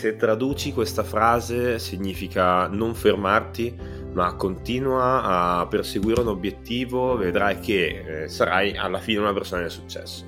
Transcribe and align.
Se 0.00 0.16
traduci 0.16 0.72
questa 0.72 1.02
frase 1.02 1.78
significa 1.78 2.66
non 2.68 2.94
fermarti, 2.94 3.76
ma 4.14 4.34
continua 4.34 5.58
a 5.58 5.66
perseguire 5.66 6.22
un 6.22 6.28
obiettivo, 6.28 7.18
vedrai 7.18 7.60
che 7.60 8.22
eh, 8.22 8.28
sarai 8.30 8.78
alla 8.78 8.98
fine 8.98 9.18
una 9.18 9.34
persona 9.34 9.62
di 9.62 9.68
successo. 9.68 10.24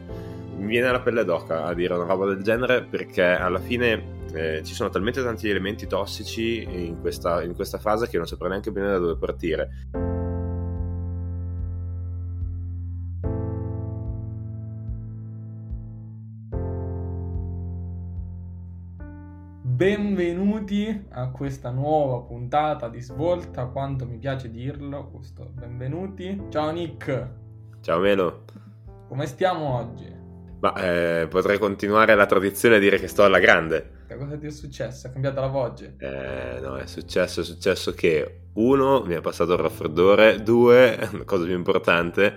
Mi 0.59 0.67
viene 0.67 0.91
la 0.91 1.01
pelle 1.01 1.25
d'oca 1.25 1.65
a 1.65 1.73
dire 1.73 1.95
una 1.95 2.05
roba 2.05 2.27
del 2.27 2.43
genere 2.43 2.83
perché 2.83 3.25
alla 3.25 3.61
fine 3.61 4.21
eh, 4.35 4.61
ci 4.63 4.75
sono 4.75 4.91
talmente 4.91 5.23
tanti 5.23 5.49
elementi 5.49 5.87
tossici 5.87 6.63
in 6.65 7.01
questa, 7.01 7.43
in 7.43 7.55
questa 7.55 7.79
frase 7.79 8.11
che 8.11 8.19
non 8.19 8.27
saprei 8.27 8.51
neanche 8.51 8.73
bene 8.73 8.89
da 8.89 8.99
dove 8.99 9.17
partire. 9.17 10.12
Benvenuti 19.83 21.07
a 21.11 21.33
questa 21.33 21.71
nuova 21.71 22.21
puntata 22.21 22.89
di 22.89 23.01
Svolta, 23.01 23.65
quanto 23.65 24.07
mi 24.07 24.17
piace 24.17 24.49
dirlo, 24.49 25.09
questo 25.11 25.51
benvenuti. 25.53 26.41
Ciao 26.51 26.71
Nick. 26.71 27.29
Ciao 27.81 27.99
Melo. 27.99 28.45
Come 29.09 29.27
stiamo 29.27 29.75
oggi? 29.75 30.07
Ma 30.61 30.73
eh, 30.75 31.27
potrei 31.27 31.59
continuare 31.59 32.15
la 32.15 32.27
tradizione 32.27 32.77
e 32.77 32.79
dire 32.79 32.97
che 33.01 33.09
sto 33.09 33.25
alla 33.25 33.41
grande. 33.41 34.05
Che 34.07 34.17
cosa 34.17 34.37
ti 34.37 34.47
è 34.47 34.51
successo? 34.51 35.09
È 35.09 35.11
cambiata 35.11 35.41
la 35.41 35.49
voce? 35.49 35.97
Eh, 35.99 36.61
no, 36.61 36.77
è 36.77 36.87
successo, 36.87 37.41
è 37.41 37.45
successo 37.45 37.93
che 37.93 38.43
uno, 38.53 39.03
mi 39.03 39.15
è 39.15 39.21
passato 39.21 39.55
il 39.55 39.59
raffreddore, 39.59 40.45
due, 40.45 40.97
cosa 41.27 41.45
più 41.45 41.57
importante, 41.57 42.37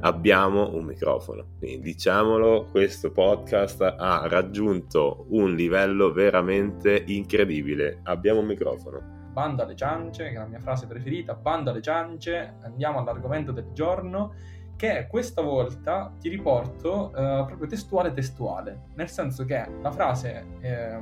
abbiamo 0.00 0.74
un 0.74 0.84
microfono. 0.84 1.44
Quindi 1.58 1.80
diciamolo, 1.80 2.66
questo 2.70 3.10
podcast 3.10 3.80
ha 3.82 4.26
raggiunto 4.28 5.26
un 5.30 5.54
livello 5.54 6.12
veramente 6.12 7.04
incredibile. 7.06 8.00
Abbiamo 8.04 8.40
un 8.40 8.46
microfono. 8.46 9.12
Bando 9.32 9.62
alle 9.62 9.74
ciance, 9.74 10.24
che 10.24 10.34
è 10.34 10.38
la 10.38 10.46
mia 10.46 10.60
frase 10.60 10.86
preferita, 10.86 11.34
bando 11.34 11.70
alle 11.70 11.82
ciance, 11.82 12.56
andiamo 12.62 13.00
all'argomento 13.00 13.50
del 13.50 13.70
giorno 13.72 14.34
che 14.76 15.06
questa 15.08 15.40
volta 15.40 16.12
ti 16.20 16.28
riporto 16.28 17.10
uh, 17.14 17.46
proprio 17.46 17.66
testuale 17.66 18.12
testuale, 18.12 18.86
nel 18.94 19.08
senso 19.08 19.44
che 19.44 19.66
la 19.80 19.90
frase 19.92 20.46
eh, 20.60 20.98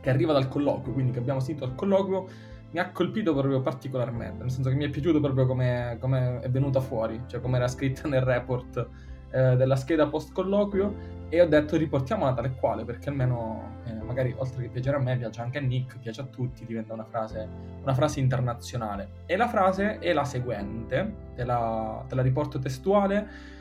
che 0.00 0.10
arriva 0.10 0.32
dal 0.32 0.48
colloquio, 0.48 0.92
quindi 0.92 1.12
che 1.12 1.18
abbiamo 1.18 1.40
sentito 1.40 1.66
al 1.66 1.74
colloquio, 1.74 2.26
mi 2.74 2.80
ha 2.80 2.90
colpito 2.90 3.32
proprio 3.32 3.60
particolarmente, 3.60 4.42
nel 4.42 4.50
senso 4.50 4.68
che 4.68 4.74
mi 4.74 4.84
è 4.84 4.90
piaciuto 4.90 5.20
proprio 5.20 5.46
come, 5.46 5.96
come 6.00 6.40
è 6.40 6.50
venuta 6.50 6.80
fuori, 6.80 7.22
cioè 7.28 7.40
come 7.40 7.56
era 7.56 7.68
scritta 7.68 8.08
nel 8.10 8.22
report 8.22 8.88
eh, 9.30 9.54
della 9.54 9.76
scheda 9.76 10.08
post 10.08 10.32
colloquio 10.32 11.22
e 11.28 11.40
ho 11.40 11.46
detto 11.46 11.76
riportiamola 11.76 12.34
tale 12.34 12.56
quale 12.58 12.84
perché 12.84 13.10
almeno 13.10 13.76
eh, 13.84 13.94
magari 14.02 14.34
oltre 14.36 14.62
che 14.62 14.70
piacere 14.70 14.96
a 14.96 15.00
me 15.00 15.16
piace 15.16 15.40
anche 15.40 15.58
a 15.58 15.60
Nick, 15.60 16.00
piace 16.00 16.22
a 16.22 16.24
tutti, 16.24 16.66
diventa 16.66 16.92
una 16.94 17.04
frase, 17.04 17.48
una 17.80 17.94
frase 17.94 18.18
internazionale. 18.18 19.08
E 19.26 19.36
la 19.36 19.46
frase 19.46 20.00
è 20.00 20.12
la 20.12 20.24
seguente, 20.24 21.14
te 21.36 21.44
la, 21.44 22.04
te 22.08 22.16
la 22.16 22.22
riporto 22.22 22.58
testuale 22.58 23.52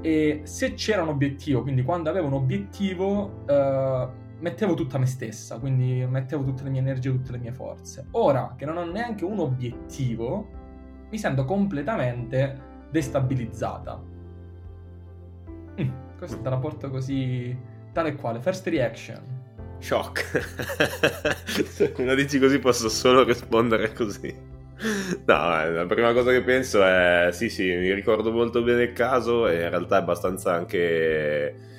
e 0.00 0.40
se 0.44 0.72
c'era 0.72 1.02
un 1.02 1.08
obiettivo, 1.08 1.60
quindi 1.60 1.82
quando 1.82 2.08
avevo 2.08 2.26
un 2.28 2.34
obiettivo... 2.34 3.44
Eh, 3.46 4.20
mettevo 4.42 4.74
tutta 4.74 4.98
me 4.98 5.06
stessa, 5.06 5.58
quindi 5.58 6.04
mettevo 6.04 6.42
tutte 6.42 6.64
le 6.64 6.70
mie 6.70 6.80
energie, 6.80 7.10
tutte 7.10 7.32
le 7.32 7.38
mie 7.38 7.52
forze. 7.52 8.08
Ora 8.12 8.54
che 8.58 8.64
non 8.66 8.76
ho 8.76 8.84
neanche 8.84 9.24
un 9.24 9.38
obiettivo, 9.38 10.48
mi 11.08 11.16
sento 11.16 11.44
completamente 11.44 12.70
destabilizzata. 12.90 14.02
Mm, 15.80 15.90
questa 16.18 16.36
te 16.36 16.50
la 16.50 16.58
porto 16.58 16.90
così, 16.90 17.56
tale 17.92 18.10
e 18.10 18.16
quale. 18.16 18.40
First 18.40 18.66
reaction. 18.66 19.40
Shock. 19.78 20.24
Se 21.46 21.94
lo 21.96 22.14
dici 22.14 22.38
così 22.40 22.58
posso 22.58 22.88
solo 22.88 23.22
rispondere 23.22 23.92
così. 23.92 24.50
No, 25.24 25.62
eh, 25.62 25.70
la 25.70 25.86
prima 25.86 26.12
cosa 26.12 26.32
che 26.32 26.42
penso 26.42 26.84
è 26.84 27.28
sì, 27.30 27.48
sì, 27.48 27.62
mi 27.62 27.94
ricordo 27.94 28.32
molto 28.32 28.62
bene 28.64 28.82
il 28.82 28.92
caso 28.92 29.46
e 29.46 29.62
in 29.62 29.70
realtà 29.70 29.98
è 29.98 30.00
abbastanza 30.00 30.52
anche 30.52 31.70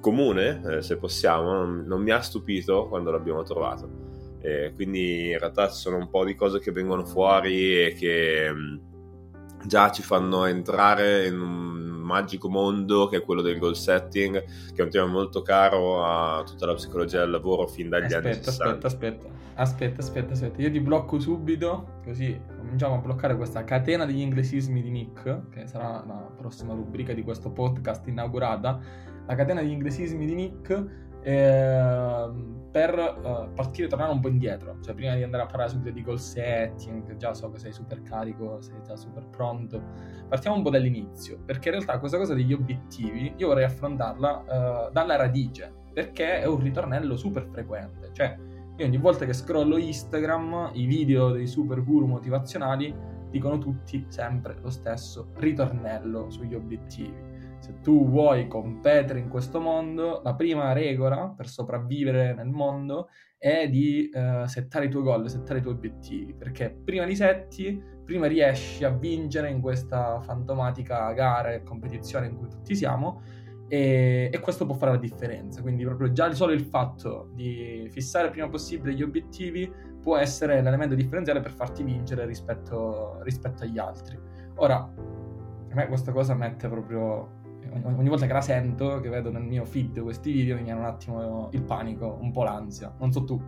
comune, 0.00 0.60
eh, 0.64 0.82
se 0.82 0.96
possiamo, 0.96 1.52
non, 1.52 1.84
non, 1.86 2.02
mi 2.02 2.10
ha 2.10 2.20
stupito 2.20 2.88
quando 2.88 3.10
l'abbiamo 3.10 3.42
trovato. 3.42 4.06
Eh, 4.40 4.72
quindi 4.74 5.30
in 5.30 5.38
realtà 5.38 5.68
ci 5.68 5.76
sono 5.76 5.96
un 5.96 6.08
po' 6.08 6.24
di 6.24 6.34
cose 6.34 6.60
che 6.60 6.70
vengono 6.70 7.04
fuori 7.04 7.86
e 7.86 7.94
che 7.98 8.52
mh, 8.52 9.66
già 9.66 9.90
ci 9.90 10.02
fanno 10.02 10.44
entrare 10.44 11.26
in 11.26 11.40
un 11.40 11.78
magico 12.08 12.48
mondo 12.48 13.06
che 13.06 13.18
è 13.18 13.22
quello 13.22 13.42
del 13.42 13.58
goal 13.58 13.76
setting, 13.76 14.42
che 14.72 14.80
è 14.80 14.82
un 14.82 14.90
tema 14.90 15.06
molto 15.06 15.42
caro 15.42 16.04
a 16.04 16.42
tutta 16.44 16.66
la 16.66 16.74
psicologia 16.74 17.20
del 17.20 17.30
lavoro 17.30 17.66
fin 17.66 17.88
dagli 17.88 18.04
aspetta, 18.04 18.28
anni 18.28 18.34
60. 18.34 18.86
Aspetta, 18.86 18.86
aspetta, 18.86 19.28
aspetta, 19.54 20.00
aspetta, 20.00 20.32
aspetta, 20.32 20.62
io 20.62 20.70
ti 20.70 20.80
blocco 20.80 21.18
subito, 21.20 22.00
così 22.04 22.40
cominciamo 22.56 22.94
a 22.94 22.98
bloccare 22.98 23.36
questa 23.36 23.64
catena 23.64 24.06
degli 24.06 24.20
inglesismi 24.20 24.80
di 24.80 24.90
Nick, 24.90 25.50
che 25.50 25.66
sarà 25.66 26.02
la 26.06 26.30
prossima 26.34 26.72
rubrica 26.72 27.12
di 27.12 27.22
questo 27.22 27.50
podcast 27.50 28.06
inaugurata 28.06 28.80
la 29.28 29.34
catena 29.34 29.60
di 29.60 29.70
inglesismi 29.70 30.24
di 30.24 30.34
Nick 30.34 30.86
eh, 31.22 32.30
per 32.70 32.94
uh, 32.96 33.52
partire 33.52 33.86
tornare 33.86 34.12
un 34.12 34.20
po' 34.20 34.28
indietro. 34.28 34.78
Cioè, 34.80 34.94
prima 34.94 35.14
di 35.14 35.22
andare 35.22 35.42
a 35.42 35.46
parlare 35.46 35.68
subito 35.68 35.90
di 35.90 36.02
goal 36.02 36.18
setting, 36.18 37.16
già 37.16 37.34
so 37.34 37.50
che 37.50 37.58
sei 37.58 37.72
super 37.72 38.02
carico, 38.02 38.60
sei 38.62 38.80
già 38.86 38.96
super 38.96 39.26
pronto. 39.26 39.82
Partiamo 40.28 40.56
un 40.56 40.62
po' 40.62 40.70
dall'inizio, 40.70 41.40
perché 41.44 41.68
in 41.68 41.74
realtà 41.74 41.98
questa 41.98 42.16
cosa 42.16 42.34
degli 42.34 42.52
obiettivi 42.52 43.34
io 43.36 43.48
vorrei 43.48 43.64
affrontarla 43.64 44.88
uh, 44.88 44.92
dalla 44.92 45.16
radice, 45.16 45.72
perché 45.92 46.40
è 46.40 46.46
un 46.46 46.60
ritornello 46.60 47.16
super 47.16 47.46
frequente. 47.46 48.08
Cioè, 48.12 48.36
io 48.76 48.86
ogni 48.86 48.98
volta 48.98 49.26
che 49.26 49.34
scrollo 49.34 49.76
Instagram, 49.76 50.70
i 50.72 50.86
video 50.86 51.32
dei 51.32 51.46
super 51.46 51.84
guru 51.84 52.06
motivazionali 52.06 52.94
dicono 53.30 53.58
tutti 53.58 54.06
sempre 54.08 54.56
lo 54.62 54.70
stesso 54.70 55.32
ritornello 55.34 56.30
sugli 56.30 56.54
obiettivi 56.54 57.28
se 57.68 57.80
tu 57.82 58.08
vuoi 58.08 58.48
competere 58.48 59.18
in 59.18 59.28
questo 59.28 59.60
mondo, 59.60 60.22
la 60.24 60.34
prima 60.34 60.72
regola 60.72 61.34
per 61.36 61.48
sopravvivere 61.48 62.32
nel 62.32 62.48
mondo 62.48 63.08
è 63.36 63.68
di 63.68 64.10
uh, 64.10 64.46
settare 64.46 64.86
i 64.86 64.88
tuoi 64.88 65.02
goal, 65.02 65.28
settare 65.28 65.58
i 65.58 65.62
tuoi 65.62 65.74
obiettivi, 65.74 66.34
perché 66.34 66.70
prima 66.82 67.04
li 67.04 67.14
setti, 67.14 67.80
prima 68.04 68.26
riesci 68.26 68.84
a 68.84 68.90
vincere 68.90 69.50
in 69.50 69.60
questa 69.60 70.18
fantomatica 70.22 71.12
gara 71.12 71.52
e 71.52 71.62
competizione 71.62 72.28
in 72.28 72.36
cui 72.36 72.48
tutti 72.48 72.74
siamo 72.74 73.20
e, 73.68 74.30
e, 74.32 74.40
questo 74.40 74.64
può 74.64 74.74
fare 74.74 74.92
la 74.92 74.98
differenza. 74.98 75.60
Quindi 75.60 75.84
proprio 75.84 76.10
già 76.10 76.32
solo 76.32 76.52
il 76.52 76.62
fatto 76.62 77.28
di 77.34 77.86
fissare 77.90 78.30
prima 78.30 78.48
possibile 78.48 78.94
gli 78.94 79.02
obiettivi 79.02 79.70
può 80.00 80.16
essere 80.16 80.62
l'elemento 80.62 80.94
differenziale 80.94 81.40
per 81.40 81.52
farti 81.52 81.82
vincere 81.82 82.24
rispetto, 82.24 83.18
rispetto 83.24 83.64
agli 83.64 83.78
altri. 83.78 84.18
Ora, 84.56 84.76
a 84.76 85.74
me 85.74 85.86
questa 85.86 86.12
cosa 86.12 86.34
mette 86.34 86.66
proprio 86.66 87.36
ogni 87.84 88.08
volta 88.08 88.26
che 88.26 88.32
la 88.32 88.40
sento, 88.40 89.00
che 89.00 89.08
vedo 89.08 89.30
nel 89.30 89.42
mio 89.42 89.64
feed 89.64 90.00
questi 90.00 90.32
video, 90.32 90.56
mi 90.56 90.62
viene 90.62 90.78
un 90.78 90.86
attimo 90.86 91.48
il 91.52 91.62
panico, 91.62 92.18
un 92.20 92.32
po' 92.32 92.44
l'ansia. 92.44 92.94
Non 92.98 93.12
so 93.12 93.24
tu. 93.24 93.40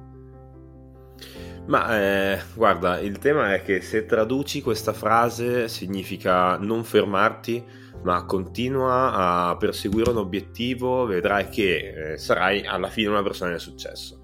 Ma 1.66 2.00
eh, 2.00 2.40
guarda, 2.54 2.98
il 2.98 3.18
tema 3.18 3.54
è 3.54 3.62
che 3.62 3.80
se 3.80 4.06
traduci 4.06 4.62
questa 4.62 4.92
frase 4.92 5.68
significa 5.68 6.56
non 6.56 6.82
fermarti, 6.82 7.64
ma 8.02 8.24
continua 8.24 9.12
a 9.48 9.56
perseguire 9.56 10.10
un 10.10 10.16
obiettivo, 10.16 11.04
vedrai 11.04 11.48
che 11.48 12.12
eh, 12.12 12.18
sarai 12.18 12.64
alla 12.64 12.88
fine 12.88 13.08
una 13.08 13.22
persona 13.22 13.52
di 13.52 13.58
successo. 13.58 14.22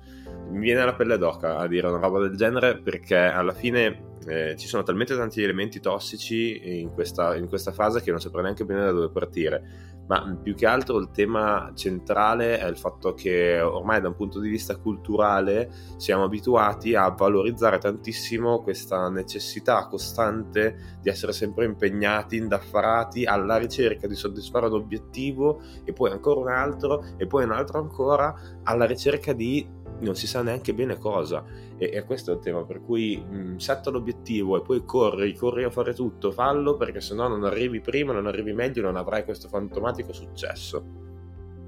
Mi 0.50 0.61
viene 0.61 0.84
la 0.84 0.95
pelle 0.95 1.19
d'oca 1.19 1.59
a 1.59 1.66
dire 1.66 1.87
una 1.89 1.99
roba 1.99 2.21
del 2.21 2.37
genere 2.37 2.78
perché 2.78 3.16
alla 3.16 3.53
fine 3.53 4.06
eh, 4.27 4.57
ci 4.57 4.67
sono 4.67 4.83
talmente 4.83 5.17
tanti 5.17 5.43
elementi 5.43 5.81
tossici 5.81 6.81
in 6.81 6.93
questa, 6.93 7.37
in 7.37 7.49
questa 7.49 7.73
frase 7.73 8.03
che 8.03 8.11
non 8.11 8.21
saprei 8.21 8.43
neanche 8.43 8.65
bene 8.65 8.85
da 8.85 8.91
dove 8.91 9.11
partire. 9.11 9.95
Ma 10.09 10.39
più 10.41 10.55
che 10.55 10.67
altro 10.67 10.99
il 10.99 11.11
tema 11.11 11.73
centrale 11.75 12.59
è 12.59 12.67
il 12.67 12.77
fatto 12.77 13.13
che 13.15 13.61
ormai 13.61 14.01
da 14.01 14.09
un 14.09 14.15
punto 14.15 14.39
di 14.39 14.49
vista 14.49 14.77
culturale 14.77 15.69
siamo 15.97 16.23
abituati 16.23 16.95
a 16.95 17.09
valorizzare 17.09 17.78
tantissimo 17.78 18.63
questa 18.63 19.09
necessità 19.09 19.87
costante 19.89 20.99
di 21.03 21.09
essere 21.09 21.33
sempre 21.33 21.65
impegnati, 21.65 22.37
indaffarati 22.37 23.25
alla 23.25 23.57
ricerca 23.57 24.07
di 24.07 24.15
soddisfare 24.15 24.67
un 24.67 24.75
obiettivo 24.75 25.61
e 25.84 25.93
poi 25.93 26.13
ancora 26.13 26.39
un 26.39 26.49
altro 26.51 27.05
e 27.17 27.27
poi 27.27 27.43
un 27.43 27.51
altro 27.51 27.81
ancora 27.81 28.33
alla 28.63 28.84
ricerca 28.84 29.33
di 29.33 29.84
non 29.99 30.15
si 30.15 30.27
sa 30.27 30.43
neanche 30.43 30.75
bene 30.75 30.99
cosa. 30.99 31.45
E, 31.78 31.91
e 31.93 32.05
questo 32.05 32.33
è 32.33 32.34
il 32.34 32.41
tema, 32.41 32.65
per 32.65 32.81
cui 32.81 33.17
mh, 33.17 33.57
setta 33.57 33.91
l'obiettivo 33.91 34.57
e 34.57 34.63
poi 34.63 34.84
corri, 34.84 35.34
corri 35.34 35.65
a 35.65 35.71
fare 35.71 35.93
tutto, 35.95 36.31
fallo 36.31 36.77
perché 36.77 37.01
sennò 37.01 37.28
non 37.28 37.45
arrivi 37.45 37.81
prima, 37.81 38.13
non 38.13 38.27
arrivi 38.27 38.53
meglio, 38.53 38.83
non 38.83 38.97
avrai 38.97 39.25
questo 39.25 39.49
fantomatico 39.49 40.13
successo. 40.13 41.05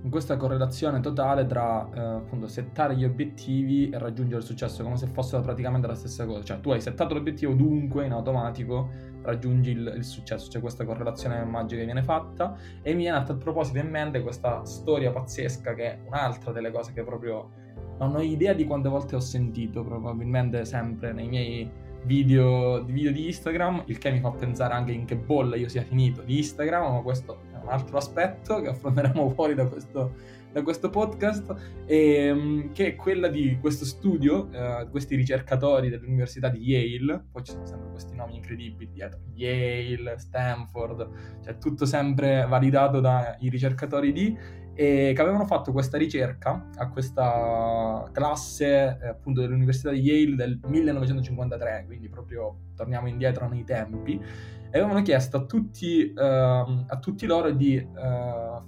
In 0.00 0.10
questa 0.10 0.37
correlazione 0.37 1.00
totale 1.00 1.44
tra 1.44 1.88
eh, 1.93 2.00
appunto 2.00 2.46
settare 2.46 2.94
gli 2.96 3.05
obiettivi 3.05 3.90
e 3.90 3.99
raggiungere 3.99 4.38
il 4.40 4.46
successo, 4.46 4.84
come 4.84 4.96
se 4.96 5.08
fossero 5.08 5.43
praticamente 5.43 5.88
la 5.88 5.96
stessa 5.96 6.25
cosa. 6.25 6.44
Cioè, 6.44 6.61
tu 6.61 6.70
hai 6.70 6.81
settato 6.81 7.14
l'obiettivo, 7.14 7.52
dunque 7.52 8.06
in 8.06 8.12
automatico 8.12 8.90
raggiungi 9.22 9.72
il, 9.72 9.93
il 9.96 10.04
successo. 10.04 10.49
C'è 10.49 10.61
questa 10.61 10.84
correlazione 10.84 11.44
magica 11.44 11.81
che 11.81 11.84
viene 11.84 12.04
fatta. 12.04 12.56
E 12.81 12.93
mi 12.94 13.02
viene 13.02 13.16
a 13.19 13.22
tal 13.25 13.38
proposito 13.38 13.78
in 13.78 13.90
mente 13.90 14.22
questa 14.22 14.64
storia 14.64 15.11
pazzesca 15.11 15.75
che 15.75 15.82
è 15.82 15.99
un'altra 16.06 16.52
delle 16.52 16.70
cose 16.70 16.93
che 16.93 17.02
proprio 17.02 17.50
non 17.98 18.14
ho 18.14 18.20
idea 18.22 18.52
di 18.52 18.64
quante 18.64 18.88
volte 18.88 19.16
ho 19.16 19.20
sentito, 19.20 19.82
probabilmente 19.82 20.64
sempre 20.64 21.12
nei 21.12 21.28
miei 21.28 21.70
video, 22.04 22.82
video 22.84 23.12
di 23.12 23.26
Instagram, 23.26 23.84
il 23.86 23.98
che 23.98 24.10
mi 24.10 24.20
fa 24.20 24.30
pensare 24.30 24.74
anche 24.74 24.92
in 24.92 25.04
che 25.04 25.16
bolla 25.16 25.56
io 25.56 25.68
sia 25.68 25.82
finito 25.82 26.22
di 26.22 26.38
Instagram, 26.38 26.92
ma 26.92 27.00
questo 27.00 27.40
è 27.52 27.56
un 27.56 27.68
altro 27.68 27.96
aspetto 27.96 28.60
che 28.60 28.68
affronteremo 28.68 29.30
fuori 29.34 29.54
da 29.54 29.66
questo, 29.66 30.14
da 30.52 30.62
questo 30.62 30.90
podcast, 30.90 31.54
e, 31.86 32.14
ehm, 32.26 32.72
che 32.72 32.86
è 32.86 32.94
quella 32.94 33.28
di 33.28 33.58
questo 33.60 33.84
studio, 33.84 34.48
eh, 34.52 34.88
questi 34.90 35.16
ricercatori 35.16 35.88
dell'Università 35.88 36.48
di 36.48 36.60
Yale, 36.60 37.26
poi 37.32 37.42
ci 37.42 37.52
sono 37.52 37.66
sempre 37.66 37.90
questi 37.90 38.14
nomi 38.14 38.36
incredibili 38.36 38.90
dietro, 38.92 39.20
Yale, 39.34 40.18
Stanford, 40.18 41.08
cioè 41.44 41.58
tutto 41.58 41.84
sempre 41.84 42.46
validato 42.48 43.00
dai 43.00 43.48
ricercatori 43.48 44.12
di 44.12 44.66
e 44.80 45.12
che 45.12 45.20
avevano 45.20 45.44
fatto 45.44 45.72
questa 45.72 45.98
ricerca 45.98 46.69
a 46.76 46.88
questa 46.88 48.08
classe 48.12 48.96
eh, 49.02 49.08
appunto 49.08 49.40
dell'Università 49.40 49.90
di 49.90 49.98
Yale 49.98 50.36
del 50.36 50.60
1953, 50.64 51.82
quindi 51.84 52.08
proprio 52.08 52.58
torniamo 52.76 53.08
indietro 53.08 53.48
nei 53.48 53.64
tempi, 53.64 54.22
e 54.70 54.78
avevano 54.78 55.02
chiesto 55.02 55.36
a 55.36 55.44
tutti, 55.46 56.12
eh, 56.12 56.22
a 56.22 56.98
tutti 57.00 57.26
loro 57.26 57.50
di 57.50 57.75
eh, 57.75 57.86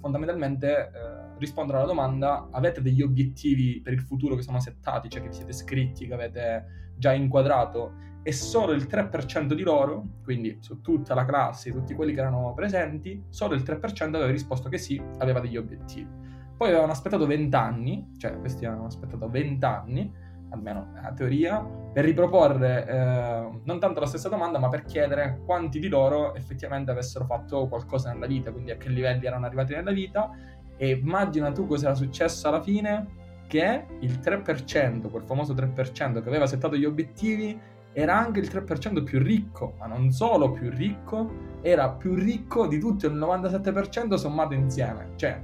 fondamentalmente 0.01 0.91
eh, 0.93 1.37
rispondere 1.37 1.77
alla 1.77 1.87
domanda 1.87 2.49
avete 2.51 2.81
degli 2.81 3.01
obiettivi 3.01 3.79
per 3.81 3.93
il 3.93 4.01
futuro 4.01 4.35
che 4.35 4.41
sono 4.41 4.59
settati, 4.59 5.09
cioè 5.09 5.21
che 5.21 5.29
vi 5.29 5.33
siete 5.35 5.53
scritti, 5.53 6.07
che 6.07 6.13
avete 6.13 6.91
già 6.97 7.13
inquadrato 7.13 7.93
e 8.23 8.31
solo 8.31 8.73
il 8.73 8.83
3% 8.83 9.53
di 9.53 9.63
loro, 9.63 10.05
quindi 10.23 10.57
su 10.61 10.81
tutta 10.81 11.15
la 11.15 11.25
classe, 11.25 11.71
tutti 11.71 11.95
quelli 11.95 12.13
che 12.13 12.19
erano 12.19 12.53
presenti, 12.53 13.23
solo 13.29 13.55
il 13.55 13.61
3% 13.61 14.07
aveva 14.07 14.27
risposto 14.27 14.69
che 14.69 14.77
sì, 14.77 15.01
aveva 15.17 15.39
degli 15.39 15.57
obiettivi. 15.57 16.07
Poi 16.55 16.69
avevano 16.69 16.91
aspettato 16.91 17.25
20 17.25 17.55
anni, 17.55 18.11
cioè 18.17 18.37
questi 18.37 18.65
avevano 18.65 18.87
aspettato 18.87 19.27
20 19.27 19.65
anni, 19.65 20.13
almeno 20.51 20.93
a 21.01 21.11
teoria, 21.13 21.59
per 21.91 22.05
riproporre 22.05 22.87
eh, 22.87 23.59
non 23.63 23.79
tanto 23.79 23.99
la 23.99 24.05
stessa 24.05 24.29
domanda, 24.29 24.59
ma 24.59 24.69
per 24.69 24.83
chiedere 24.83 25.41
quanti 25.43 25.79
di 25.79 25.87
loro 25.87 26.35
effettivamente 26.35 26.91
avessero 26.91 27.25
fatto 27.25 27.67
qualcosa 27.67 28.11
nella 28.11 28.27
vita, 28.27 28.51
quindi 28.51 28.71
a 28.71 28.77
che 28.77 28.89
livelli 28.89 29.25
erano 29.25 29.47
arrivati 29.47 29.73
nella 29.73 29.91
vita. 29.91 30.29
E 30.77 30.91
immagina 30.91 31.51
tu 31.51 31.65
cosa 31.65 31.87
era 31.87 31.95
successo 31.95 32.47
alla 32.47 32.61
fine, 32.61 33.07
che 33.47 33.85
il 33.99 34.19
3%, 34.19 35.09
quel 35.09 35.23
famoso 35.23 35.53
3% 35.53 36.21
che 36.21 36.27
aveva 36.27 36.45
settato 36.45 36.77
gli 36.77 36.85
obiettivi, 36.85 37.59
era 37.93 38.17
anche 38.17 38.39
il 38.39 38.47
3% 38.47 39.03
più 39.03 39.19
ricco, 39.19 39.75
ma 39.79 39.87
non 39.87 40.11
solo 40.11 40.51
più 40.51 40.69
ricco, 40.69 41.59
era 41.61 41.89
più 41.89 42.15
ricco 42.15 42.67
di 42.67 42.79
tutto 42.79 43.07
il 43.07 43.15
97% 43.15 44.15
sommato 44.15 44.53
insieme. 44.53 45.11
Cioè, 45.15 45.41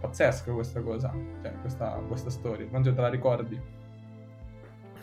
pazzesco 0.00 0.54
questa 0.54 0.80
cosa, 0.80 1.12
cioè, 1.42 1.52
questa, 1.60 2.00
questa 2.08 2.30
storia, 2.30 2.66
non 2.70 2.82
te 2.82 2.92
la 2.92 3.08
ricordi? 3.08 3.60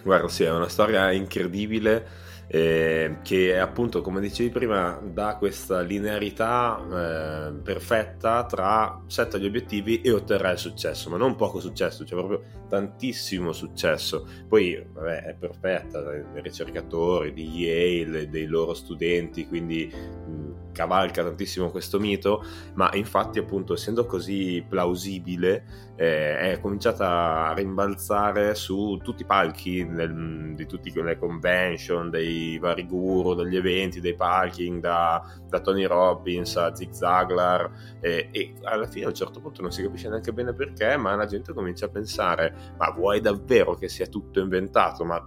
Guarda, 0.03 0.27
sì, 0.27 0.43
è 0.43 0.51
una 0.51 0.69
storia 0.69 1.11
incredibile 1.11 2.25
eh, 2.47 3.17
che 3.23 3.59
appunto, 3.59 4.01
come 4.01 4.21
dicevi 4.21 4.49
prima, 4.49 4.99
dà 5.03 5.35
questa 5.35 5.81
linearità 5.81 6.79
eh, 6.79 7.53
perfetta 7.61 8.45
tra 8.45 9.01
setta 9.07 9.37
gli 9.37 9.45
obiettivi 9.45 10.01
e 10.01 10.11
otterrai 10.11 10.53
il 10.53 10.57
successo, 10.57 11.09
ma 11.09 11.17
non 11.17 11.35
poco 11.35 11.59
successo, 11.59 12.05
cioè 12.05 12.17
proprio 12.17 12.43
tantissimo 12.69 13.51
successo. 13.51 14.27
Poi 14.47 14.81
vabbè, 14.93 15.23
è 15.23 15.35
perfetta 15.35 16.01
dai 16.01 16.23
ricercatori 16.35 17.33
di 17.33 17.49
Yale, 17.49 18.29
dei 18.29 18.45
loro 18.45 18.73
studenti, 18.73 19.47
quindi 19.47 19.91
mh, 19.91 20.71
cavalca 20.71 21.23
tantissimo 21.23 21.69
questo 21.69 21.99
mito, 21.99 22.45
ma 22.75 22.89
infatti 22.93 23.39
appunto 23.39 23.73
essendo 23.73 24.05
così 24.05 24.63
plausibile 24.67 25.93
eh, 25.95 26.37
è 26.37 26.59
cominciata 26.61 27.47
a 27.47 27.53
rimbalzare 27.53 28.53
su 28.55 28.99
tutti 29.03 29.23
i 29.23 29.25
palchi 29.25 29.85
del, 29.85 30.53
di 30.55 30.65
tutte 30.65 30.91
le 31.01 31.17
convention, 31.17 32.09
dei 32.09 32.36
vari 32.59 32.85
guru, 32.85 33.33
degli 33.33 33.55
eventi, 33.55 33.99
dei 33.99 34.15
parking, 34.15 34.79
da, 34.79 35.23
da 35.47 35.59
Tony 35.59 35.85
Robbins 35.85 36.55
a 36.55 36.75
Zig 36.75 36.91
Zaglar 36.91 37.97
eh, 37.99 38.29
e 38.31 38.53
alla 38.63 38.87
fine 38.87 39.05
a 39.05 39.09
un 39.09 39.15
certo 39.15 39.39
punto 39.39 39.61
non 39.61 39.71
si 39.71 39.81
capisce 39.81 40.09
neanche 40.09 40.33
bene 40.33 40.53
perché, 40.53 40.97
ma 40.97 41.15
la 41.15 41.25
gente 41.25 41.53
comincia 41.53 41.85
a 41.85 41.89
pensare 41.89 42.53
ma 42.77 42.89
vuoi 42.91 43.21
davvero 43.21 43.75
che 43.75 43.89
sia 43.89 44.07
tutto 44.07 44.39
inventato? 44.39 45.03
Ma 45.03 45.25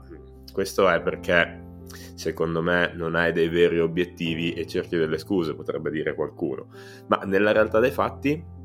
questo 0.52 0.88
è 0.88 1.00
perché 1.00 1.68
secondo 2.14 2.62
me 2.62 2.92
non 2.94 3.14
hai 3.14 3.32
dei 3.32 3.48
veri 3.48 3.80
obiettivi 3.80 4.52
e 4.52 4.66
cerchi 4.66 4.96
delle 4.96 5.18
scuse, 5.18 5.54
potrebbe 5.54 5.90
dire 5.90 6.14
qualcuno. 6.14 6.66
Ma 7.06 7.22
nella 7.24 7.52
realtà 7.52 7.80
dei 7.80 7.90
fatti 7.90 8.58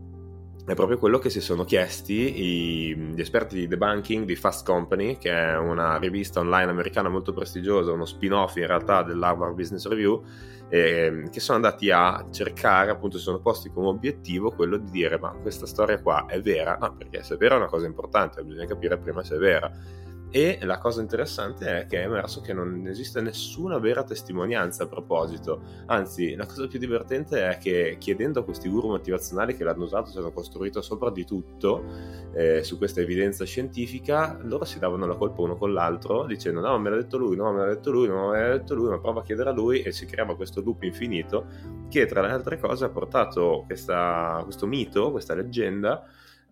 è 0.65 0.73
proprio 0.73 0.97
quello 0.97 1.19
che 1.19 1.29
si 1.29 1.41
sono 1.41 1.63
chiesti 1.63 2.41
i, 2.41 2.95
gli 2.95 3.21
esperti 3.21 3.55
di 3.55 3.67
debunking 3.67 4.25
di 4.25 4.35
Fast 4.35 4.65
Company, 4.65 5.17
che 5.17 5.29
è 5.29 5.55
una 5.57 5.97
rivista 5.97 6.39
online 6.39 6.71
americana 6.71 7.07
molto 7.07 7.33
prestigiosa, 7.33 7.91
uno 7.91 8.05
spin-off 8.05 8.55
in 8.55 8.65
realtà 8.65 9.03
dell'Harvard 9.03 9.53
Business 9.53 9.87
Review, 9.87 10.23
eh, 10.69 11.27
che 11.31 11.39
sono 11.39 11.57
andati 11.57 11.91
a 11.91 12.25
cercare, 12.31 12.89
appunto, 12.89 13.17
si 13.17 13.23
sono 13.23 13.39
posti 13.39 13.69
come 13.69 13.89
obiettivo 13.89 14.49
quello 14.49 14.77
di 14.77 14.89
dire 14.89 15.19
ma 15.19 15.29
questa 15.39 15.67
storia 15.67 16.01
qua 16.01 16.25
è 16.25 16.41
vera? 16.41 16.77
No, 16.81 16.95
perché 16.97 17.21
se 17.21 17.35
è 17.35 17.37
vera 17.37 17.53
è 17.53 17.57
una 17.59 17.67
cosa 17.67 17.85
importante, 17.85 18.43
bisogna 18.43 18.65
capire 18.65 18.97
prima 18.97 19.23
se 19.23 19.35
è 19.35 19.37
vera 19.37 19.71
e 20.35 20.59
la 20.63 20.79
cosa 20.79 20.99
interessante 20.99 21.83
è 21.83 21.85
che 21.85 22.01
è 22.01 22.03
emerso 22.07 22.41
che 22.41 22.51
non 22.51 22.85
esiste 22.87 23.21
nessuna 23.21 23.79
vera 23.79 24.03
testimonianza 24.03 24.83
a 24.83 24.87
proposito. 24.87 25.61
Anzi, 25.85 26.35
la 26.35 26.45
cosa 26.45 26.67
più 26.67 26.77
divertente 26.77 27.51
è 27.51 27.57
che 27.57 27.95
chiedendo 27.97 28.41
a 28.41 28.43
questi 28.43 28.67
guru 28.67 28.89
motivazionali 28.89 29.55
che 29.55 29.63
l'hanno 29.63 29.85
usato, 29.85 30.11
si 30.11 30.17
hanno 30.17 30.33
costruito 30.33 30.81
sopra 30.81 31.09
di 31.09 31.23
tutto 31.23 31.85
eh, 32.33 32.65
su 32.65 32.77
questa 32.77 32.99
evidenza 32.99 33.45
scientifica, 33.45 34.37
loro 34.41 34.65
si 34.65 34.77
davano 34.77 35.05
la 35.05 35.15
colpa 35.15 35.41
uno 35.41 35.55
con 35.55 35.71
l'altro 35.71 36.25
dicendo 36.25 36.59
no, 36.59 36.77
me 36.79 36.89
l'ha 36.89 36.97
detto 36.97 37.17
lui, 37.17 37.37
no, 37.37 37.53
me 37.53 37.59
l'ha 37.59 37.73
detto 37.73 37.91
lui, 37.91 38.09
no, 38.09 38.31
me 38.31 38.39
l'ha 38.41 38.57
detto 38.57 38.75
lui, 38.75 38.89
ma 38.89 38.99
prova 38.99 39.21
a 39.21 39.23
chiedere 39.23 39.51
a 39.51 39.53
lui 39.53 39.83
e 39.83 39.93
si 39.93 40.05
creava 40.05 40.35
questo 40.35 40.61
loop 40.61 40.83
infinito 40.83 41.45
che 41.87 42.05
tra 42.07 42.19
le 42.19 42.31
altre 42.31 42.59
cose 42.59 42.83
ha 42.83 42.89
portato 42.89 43.63
questa, 43.65 44.41
questo 44.43 44.67
mito, 44.67 45.11
questa 45.11 45.33
leggenda 45.33 46.05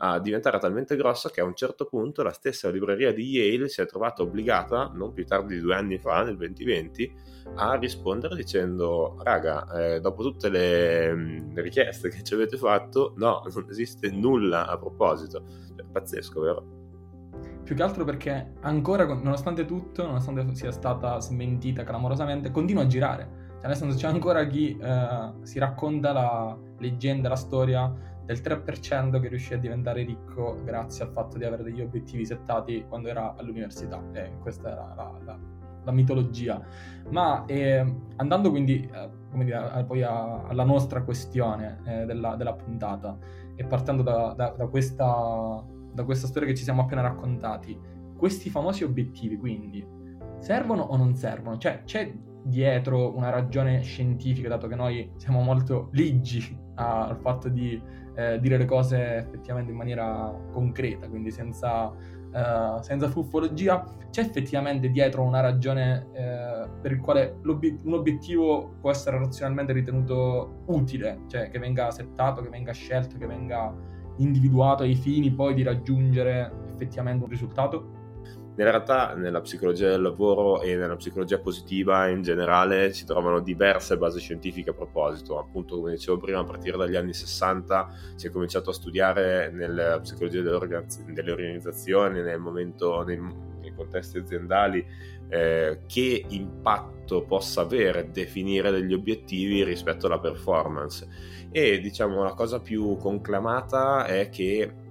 a 0.06 0.20
diventare 0.20 0.60
talmente 0.60 0.98
grossa 0.98 1.30
che 1.30 1.40
a 1.40 1.46
un 1.46 1.56
certo 1.56 1.86
punto 1.86 2.24
la 2.24 2.34
stessa 2.34 2.70
libreria 2.70 3.14
di 3.14 3.24
Yale 3.24 3.70
si 3.70 3.80
è 3.80 3.86
trovata 3.86 4.22
obbligata, 4.22 4.92
non 4.94 5.14
più 5.14 5.26
tardi 5.26 5.56
di 5.56 5.62
due 5.62 5.76
anni 5.76 5.98
fa, 5.98 6.24
nel 6.24 6.36
2020, 6.36 7.16
a 7.56 7.76
rispondere 7.76 8.36
dicendo 8.36 9.18
raga, 9.24 9.66
eh, 9.72 10.02
dopo 10.02 10.22
tutte 10.22 10.50
le, 10.50 11.16
le, 11.54 11.62
richieste 11.62 12.10
che 12.10 12.22
ci 12.22 12.34
avete 12.34 12.58
fatto, 12.58 13.14
no, 13.16 13.44
non 13.54 13.66
esiste 13.70 14.12
nulla 14.12 14.68
a 14.68 14.78
proposito. 14.78 15.46
Cioè, 15.74 15.86
pazzesco, 15.90 16.42
vero? 16.42 16.66
Più 17.64 17.74
che 17.74 17.82
altro 17.82 18.04
perché 18.04 18.56
ancora, 18.60 19.06
nonostante 19.06 19.64
tutto, 19.64 20.06
nonostante 20.06 20.54
sia 20.54 20.72
stata 20.72 21.18
smentita 21.22 21.86
clamorosamente, 21.86 22.52
continua 22.52 22.84
a 22.84 22.88
girare. 22.88 23.42
Cioè, 23.56 23.68
nel 23.68 23.78
senso, 23.78 23.98
c'è 23.98 24.08
ancora 24.08 24.46
chi 24.48 24.78
eh, 24.78 25.32
si 25.44 25.60
racconta 25.60 26.12
la 26.12 26.58
leggenda, 26.78 27.30
la 27.30 27.38
storia 27.38 28.12
del 28.26 28.42
3% 28.42 29.20
che 29.20 29.28
riuscì 29.28 29.54
a 29.54 29.58
diventare 29.58 30.04
ricco 30.04 30.62
grazie 30.64 31.06
al 31.06 31.12
fatto 31.12 31.38
di 31.38 31.46
avere 31.46 31.64
degli 31.64 31.82
obiettivi 31.82 32.26
settati 32.26 32.86
quando 32.88 33.10
era 33.10 33.36
all'università. 33.36 34.02
E 34.14 34.32
questa 34.42 34.72
era 34.72 34.94
la, 34.96 35.20
la, 35.24 35.40
la 35.84 35.92
mitologia. 35.92 36.62
Ma 37.10 37.46
eh, 37.46 37.86
andando 38.16 38.50
quindi 38.50 38.90
eh, 38.92 39.10
come 39.34 39.46
dire, 39.46 39.84
poi 39.86 40.04
a, 40.04 40.44
alla 40.44 40.64
nostra 40.64 41.04
questione 41.04 41.80
eh, 41.86 42.06
della, 42.06 42.36
della, 42.36 42.54
puntata 42.54 43.18
e 43.56 43.66
partendo 43.66 44.04
da, 44.04 44.34
da, 44.36 44.54
da, 44.56 44.68
questa, 44.68 45.64
da 45.92 46.04
questa 46.04 46.28
storia 46.28 46.48
che 46.50 46.56
ci 46.56 46.64
siamo 46.64 46.84
appena 46.84 47.02
raccontati, 47.02 47.78
questi 48.16 48.50
famosi 48.50 48.84
obiettivi 48.84 49.36
quindi 49.38 49.86
servono 50.40 50.84
o 50.84 50.96
non 50.96 51.16
servono? 51.16 51.58
Cioè 51.58 51.84
c'è 51.84 52.14
dietro 52.44 53.16
una 53.16 53.30
ragione 53.30 53.82
scientifica, 53.82 54.50
dato 54.50 54.68
che 54.68 54.76
noi 54.76 55.12
siamo 55.16 55.42
molto 55.42 55.90
ligi 56.74 56.82
al 56.82 57.18
fatto 57.18 57.50
di 57.50 57.82
eh, 58.16 58.40
dire 58.40 58.58
le 58.58 58.66
cose 58.66 59.18
effettivamente 59.18 59.72
in 59.72 59.78
maniera 59.78 60.34
concreta, 60.52 61.08
quindi 61.08 61.32
senza, 61.32 61.88
uh, 61.88 62.82
senza 62.82 63.08
fuffologia, 63.08 63.84
c'è 64.10 64.22
effettivamente 64.22 64.90
dietro 64.90 65.24
una 65.24 65.40
ragione 65.40 66.08
eh, 66.14 66.70
per 66.82 66.92
il 66.92 67.00
quale 67.00 67.40
un 67.44 67.94
obiettivo 67.94 68.76
può 68.80 68.92
essere 68.92 69.18
razionalmente 69.18 69.74
ritenuto 69.74 70.62
utile, 70.68 71.22
cioè 71.28 71.50
che 71.50 71.58
venga 71.58 71.90
settato, 71.90 72.44
che 72.44 72.50
venga 72.50 72.72
scelto, 72.74 73.18
che 73.18 73.26
venga 73.26 73.74
individuato 74.18 74.84
ai 74.84 74.94
fini 74.94 75.32
poi 75.32 75.56
di 75.56 75.64
raggiungere 75.64 76.52
effettivamente 76.74 77.24
un 77.24 77.30
risultato? 77.32 78.02
In 78.56 78.66
realtà 78.66 79.16
nella 79.16 79.42
psicologia 79.42 79.90
del 79.90 80.02
lavoro 80.04 80.62
e 80.62 80.76
nella 80.76 80.96
psicologia 80.96 81.40
positiva 81.40 82.08
in 82.10 82.22
generale 82.22 82.94
si 82.94 83.04
trovano 83.04 83.40
diverse 83.40 83.98
basi 83.98 84.20
scientifiche 84.20 84.70
a 84.70 84.74
proposito. 84.74 85.40
Appunto, 85.40 85.78
come 85.78 85.94
dicevo 85.94 86.20
prima, 86.20 86.40
a 86.40 86.44
partire 86.44 86.78
dagli 86.78 86.96
anni 86.96 87.14
60 87.14 87.90
si 88.16 88.28
è 88.28 88.30
cominciato 88.30 88.70
a 88.70 88.74
studiare 88.74 89.50
nella 89.50 90.00
psicologia 90.02 90.42
delle 90.42 91.32
organizzazioni, 91.32 92.22
nel 92.22 92.38
momento, 92.38 93.02
nei, 93.02 93.18
nei 93.18 93.74
contesti 93.74 94.20
aziendali, 94.20 94.86
eh, 95.30 95.80
che 95.88 96.24
impatto 96.30 97.24
possa 97.24 97.62
avere 97.62 98.12
definire 98.12 98.70
degli 98.70 98.94
obiettivi 98.94 99.64
rispetto 99.64 100.06
alla 100.06 100.20
performance. 100.20 101.08
E 101.50 101.80
diciamo 101.80 102.22
la 102.22 102.34
cosa 102.34 102.60
più 102.60 102.98
conclamata 102.98 104.06
è 104.06 104.30
che 104.30 104.83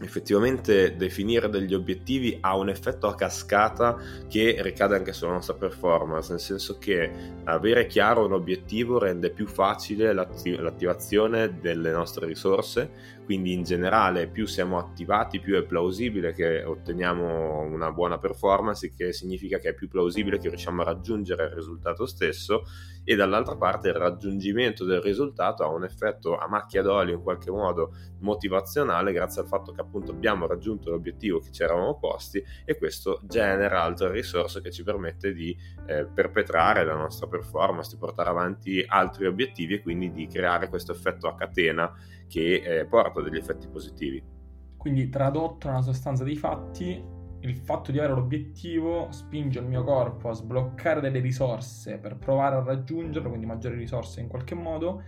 effettivamente 0.00 0.96
definire 0.96 1.48
degli 1.48 1.74
obiettivi 1.74 2.36
ha 2.40 2.56
un 2.56 2.68
effetto 2.68 3.06
a 3.06 3.14
cascata 3.14 3.96
che 4.28 4.56
ricade 4.60 4.96
anche 4.96 5.12
sulla 5.12 5.32
nostra 5.32 5.54
performance, 5.54 6.30
nel 6.30 6.40
senso 6.40 6.78
che 6.78 7.10
avere 7.44 7.86
chiaro 7.86 8.26
un 8.26 8.32
obiettivo 8.32 8.98
rende 8.98 9.30
più 9.30 9.46
facile 9.46 10.12
l'atti- 10.12 10.56
l'attivazione 10.56 11.58
delle 11.60 11.90
nostre 11.90 12.26
risorse, 12.26 13.15
quindi 13.26 13.52
in 13.52 13.64
generale 13.64 14.28
più 14.28 14.46
siamo 14.46 14.78
attivati 14.78 15.40
più 15.40 15.56
è 15.56 15.64
plausibile 15.64 16.32
che 16.32 16.62
otteniamo 16.62 17.62
una 17.62 17.90
buona 17.90 18.18
performance, 18.18 18.94
che 18.94 19.12
significa 19.12 19.58
che 19.58 19.70
è 19.70 19.74
più 19.74 19.88
plausibile 19.88 20.38
che 20.38 20.48
riusciamo 20.48 20.82
a 20.82 20.84
raggiungere 20.84 21.46
il 21.46 21.50
risultato 21.50 22.06
stesso 22.06 22.62
e 23.02 23.16
dall'altra 23.16 23.56
parte 23.56 23.88
il 23.88 23.94
raggiungimento 23.94 24.84
del 24.84 25.00
risultato 25.00 25.64
ha 25.64 25.68
un 25.68 25.84
effetto 25.84 26.36
a 26.36 26.48
macchia 26.48 26.82
d'olio 26.82 27.14
in 27.14 27.22
qualche 27.22 27.50
modo 27.50 27.94
motivazionale 28.20 29.12
grazie 29.12 29.42
al 29.42 29.48
fatto 29.48 29.72
che 29.72 29.80
appunto 29.80 30.12
abbiamo 30.12 30.46
raggiunto 30.46 30.90
l'obiettivo 30.90 31.40
che 31.40 31.50
ci 31.50 31.62
eravamo 31.62 31.98
posti 31.98 32.42
e 32.64 32.76
questo 32.76 33.20
genera 33.24 33.82
altre 33.82 34.10
risorse 34.10 34.60
che 34.60 34.70
ci 34.70 34.84
permette 34.84 35.32
di 35.32 35.56
eh, 35.86 36.06
perpetrare 36.06 36.84
la 36.84 36.94
nostra 36.94 37.26
performance, 37.26 37.90
di 37.90 37.96
portare 37.96 38.28
avanti 38.28 38.84
altri 38.86 39.26
obiettivi 39.26 39.74
e 39.74 39.82
quindi 39.82 40.12
di 40.12 40.28
creare 40.28 40.68
questo 40.68 40.92
effetto 40.92 41.26
a 41.26 41.34
catena 41.34 41.92
che 42.28 42.62
eh, 42.64 42.86
porta 42.86 43.20
degli 43.20 43.36
effetti 43.36 43.68
positivi. 43.68 44.22
Quindi 44.76 45.08
tradotto 45.08 45.68
nella 45.68 45.82
sostanza 45.82 46.24
dei 46.24 46.36
fatti, 46.36 47.14
il 47.40 47.56
fatto 47.56 47.92
di 47.92 47.98
avere 47.98 48.14
l'obiettivo 48.14 49.08
spinge 49.10 49.58
il 49.58 49.66
mio 49.66 49.84
corpo 49.84 50.28
a 50.28 50.32
sbloccare 50.32 51.00
delle 51.00 51.20
risorse 51.20 51.98
per 51.98 52.16
provare 52.16 52.56
a 52.56 52.62
raggiungerlo, 52.62 53.28
quindi 53.28 53.46
maggiori 53.46 53.76
risorse 53.76 54.20
in 54.20 54.28
qualche 54.28 54.54
modo, 54.54 55.02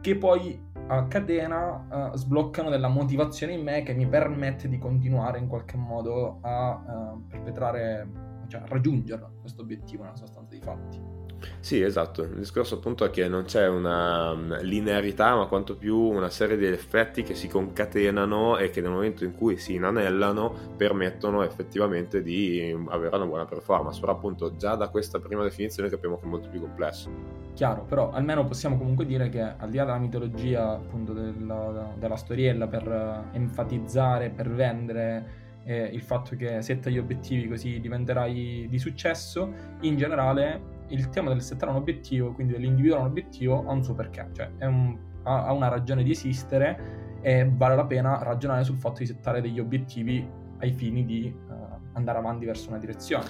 che 0.00 0.16
poi 0.16 0.58
a 0.86 1.06
catena 1.06 2.10
uh, 2.12 2.16
sbloccano 2.16 2.70
della 2.70 2.88
motivazione 2.88 3.52
in 3.52 3.62
me 3.62 3.82
che 3.82 3.92
mi 3.92 4.06
permette 4.06 4.68
di 4.68 4.78
continuare 4.78 5.38
in 5.38 5.46
qualche 5.46 5.76
modo 5.76 6.38
a 6.42 7.14
uh, 7.14 7.26
perpetrare, 7.26 8.08
cioè 8.48 8.60
a 8.60 8.66
raggiungere 8.66 9.26
questo 9.40 9.62
obiettivo 9.62 10.04
nella 10.04 10.16
sostanza 10.16 10.50
dei 10.50 10.60
fatti. 10.60 11.29
Sì, 11.60 11.80
esatto. 11.80 12.22
Il 12.22 12.36
discorso 12.36 12.76
appunto 12.76 13.04
è 13.04 13.10
che 13.10 13.28
non 13.28 13.44
c'è 13.44 13.68
una 13.68 14.34
mm, 14.34 14.52
linearità, 14.60 15.36
ma 15.36 15.46
quanto 15.46 15.76
più 15.76 15.96
una 15.96 16.30
serie 16.30 16.56
di 16.56 16.66
effetti 16.66 17.22
che 17.22 17.34
si 17.34 17.48
concatenano 17.48 18.56
e 18.58 18.70
che 18.70 18.80
nel 18.80 18.90
momento 18.90 19.24
in 19.24 19.34
cui 19.34 19.56
si 19.56 19.74
inanellano 19.74 20.54
permettono 20.76 21.42
effettivamente 21.42 22.22
di 22.22 22.76
avere 22.88 23.16
una 23.16 23.26
buona 23.26 23.44
performance. 23.44 24.00
Però 24.00 24.12
appunto 24.12 24.56
già 24.56 24.74
da 24.74 24.88
questa 24.88 25.18
prima 25.18 25.42
definizione 25.42 25.88
capiamo 25.88 26.18
che 26.18 26.24
è 26.24 26.28
molto 26.28 26.48
più 26.48 26.60
complesso. 26.60 27.10
Chiaro, 27.54 27.82
però 27.82 28.10
almeno 28.10 28.46
possiamo 28.46 28.78
comunque 28.78 29.04
dire 29.04 29.28
che 29.28 29.40
al 29.40 29.70
di 29.70 29.76
là 29.76 29.84
della 29.84 29.98
mitologia 29.98 30.70
appunto 30.70 31.12
della, 31.12 31.92
della 31.98 32.16
storiella 32.16 32.66
per 32.66 32.88
eh, 32.88 33.36
enfatizzare, 33.36 34.30
per 34.30 34.48
vendere 34.48 35.48
eh, 35.64 35.84
il 35.92 36.00
fatto 36.00 36.36
che 36.36 36.62
setta 36.62 36.90
gli 36.90 36.98
obiettivi 36.98 37.46
così 37.48 37.80
diventerai 37.80 38.66
di 38.68 38.78
successo, 38.78 39.52
in 39.80 39.96
generale 39.96 40.69
il 40.90 41.08
tema 41.08 41.30
del 41.30 41.42
settare 41.42 41.70
un 41.70 41.78
obiettivo, 41.78 42.32
quindi 42.32 42.52
dell'individuare 42.52 43.02
un 43.02 43.08
obiettivo, 43.08 43.64
ha 43.66 43.72
un 43.72 43.82
suo 43.82 43.94
perché, 43.94 44.28
cioè 44.32 44.50
un, 44.60 44.96
ha, 45.24 45.46
ha 45.46 45.52
una 45.52 45.68
ragione 45.68 46.02
di 46.02 46.10
esistere 46.10 47.18
e 47.22 47.50
vale 47.50 47.76
la 47.76 47.84
pena 47.84 48.22
ragionare 48.22 48.64
sul 48.64 48.78
fatto 48.78 49.00
di 49.00 49.06
settare 49.06 49.40
degli 49.40 49.60
obiettivi 49.60 50.26
ai 50.58 50.72
fini 50.72 51.04
di 51.04 51.34
uh, 51.48 51.52
andare 51.92 52.18
avanti 52.18 52.44
verso 52.44 52.68
una 52.70 52.78
direzione. 52.78 53.24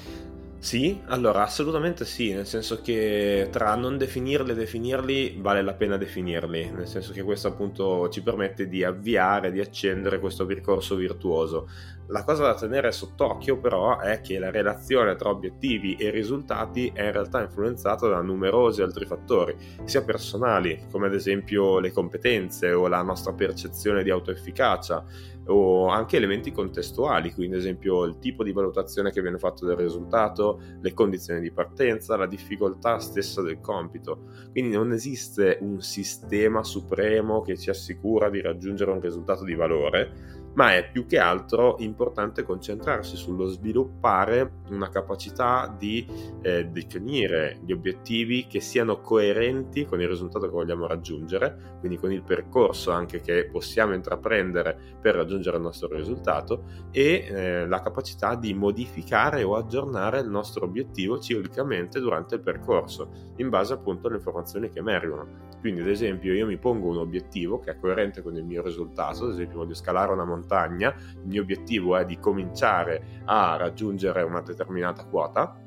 Sì, 0.62 1.00
allora 1.06 1.42
assolutamente 1.42 2.04
sì, 2.04 2.34
nel 2.34 2.46
senso 2.46 2.82
che 2.82 3.48
tra 3.50 3.74
non 3.76 3.96
definirli 3.96 4.50
e 4.50 4.54
definirli 4.54 5.38
vale 5.40 5.62
la 5.62 5.72
pena 5.72 5.96
definirli, 5.96 6.70
nel 6.70 6.86
senso 6.86 7.14
che 7.14 7.22
questo 7.22 7.48
appunto 7.48 8.10
ci 8.10 8.22
permette 8.22 8.68
di 8.68 8.84
avviare, 8.84 9.52
di 9.52 9.60
accendere 9.60 10.20
questo 10.20 10.44
percorso 10.44 10.96
virtuoso. 10.96 11.66
La 12.08 12.24
cosa 12.24 12.42
da 12.42 12.54
tenere 12.54 12.92
sott'occhio 12.92 13.58
però 13.58 14.00
è 14.00 14.20
che 14.20 14.38
la 14.38 14.50
relazione 14.50 15.16
tra 15.16 15.30
obiettivi 15.30 15.94
e 15.94 16.10
risultati 16.10 16.90
è 16.92 17.04
in 17.04 17.12
realtà 17.12 17.40
influenzata 17.40 18.06
da 18.08 18.20
numerosi 18.20 18.82
altri 18.82 19.06
fattori, 19.06 19.56
sia 19.84 20.02
personali, 20.02 20.86
come 20.90 21.06
ad 21.06 21.14
esempio 21.14 21.78
le 21.78 21.90
competenze 21.90 22.70
o 22.72 22.86
la 22.86 23.00
nostra 23.00 23.32
percezione 23.32 24.02
di 24.02 24.10
autoefficacia, 24.10 25.04
o 25.50 25.88
anche 25.88 26.16
elementi 26.16 26.52
contestuali, 26.52 27.32
quindi 27.32 27.54
ad 27.54 27.60
esempio 27.60 28.04
il 28.04 28.18
tipo 28.18 28.44
di 28.44 28.52
valutazione 28.52 29.10
che 29.10 29.20
viene 29.20 29.38
fatto 29.38 29.66
del 29.66 29.76
risultato, 29.76 30.60
le 30.80 30.94
condizioni 30.94 31.40
di 31.40 31.50
partenza, 31.50 32.16
la 32.16 32.26
difficoltà 32.26 32.98
stessa 32.98 33.42
del 33.42 33.60
compito. 33.60 34.28
Quindi 34.52 34.74
non 34.74 34.92
esiste 34.92 35.58
un 35.60 35.80
sistema 35.80 36.62
supremo 36.62 37.42
che 37.42 37.56
ci 37.56 37.70
assicura 37.70 38.30
di 38.30 38.40
raggiungere 38.40 38.90
un 38.92 39.00
risultato 39.00 39.44
di 39.44 39.54
valore, 39.54 40.39
ma 40.54 40.74
è 40.74 40.90
più 40.90 41.06
che 41.06 41.18
altro 41.18 41.76
importante 41.78 42.42
concentrarsi 42.42 43.16
sullo 43.16 43.46
sviluppare 43.46 44.58
una 44.70 44.88
capacità 44.88 45.74
di 45.76 46.06
eh, 46.42 46.66
definire 46.66 47.58
gli 47.64 47.72
obiettivi 47.72 48.46
che 48.46 48.60
siano 48.60 49.00
coerenti 49.00 49.84
con 49.84 50.00
il 50.00 50.08
risultato 50.08 50.46
che 50.46 50.52
vogliamo 50.52 50.86
raggiungere, 50.86 51.78
quindi 51.78 51.98
con 51.98 52.12
il 52.12 52.22
percorso 52.22 52.90
anche 52.90 53.20
che 53.20 53.48
possiamo 53.50 53.94
intraprendere 53.94 54.76
per 55.00 55.14
raggiungere 55.14 55.56
il 55.56 55.62
nostro 55.62 55.88
risultato 55.94 56.64
e 56.90 57.26
eh, 57.28 57.66
la 57.66 57.80
capacità 57.80 58.34
di 58.34 58.52
modificare 58.54 59.42
o 59.42 59.56
aggiornare 59.56 60.20
il 60.20 60.28
nostro 60.28 60.64
obiettivo 60.64 61.18
ciclicamente 61.18 62.00
durante 62.00 62.36
il 62.36 62.40
percorso, 62.40 63.32
in 63.36 63.48
base 63.48 63.72
appunto 63.72 64.08
alle 64.08 64.16
informazioni 64.16 64.68
che 64.68 64.80
emergono. 64.80 65.48
Quindi, 65.60 65.82
ad 65.82 65.88
esempio, 65.88 66.32
io 66.32 66.46
mi 66.46 66.56
pongo 66.56 66.88
un 66.88 66.96
obiettivo 66.96 67.60
che 67.60 67.72
è 67.72 67.78
coerente 67.78 68.22
con 68.22 68.34
il 68.34 68.44
mio 68.44 68.62
risultato, 68.62 69.24
ad 69.24 69.32
esempio 69.32 69.58
voglio 69.58 69.74
scalare 69.74 70.12
una 70.12 70.24
montagna, 70.24 70.39
il 70.48 71.26
mio 71.26 71.42
obiettivo 71.42 71.96
è 71.96 72.04
di 72.04 72.18
cominciare 72.18 73.22
a 73.24 73.56
raggiungere 73.56 74.22
una 74.22 74.40
determinata 74.40 75.04
quota 75.04 75.60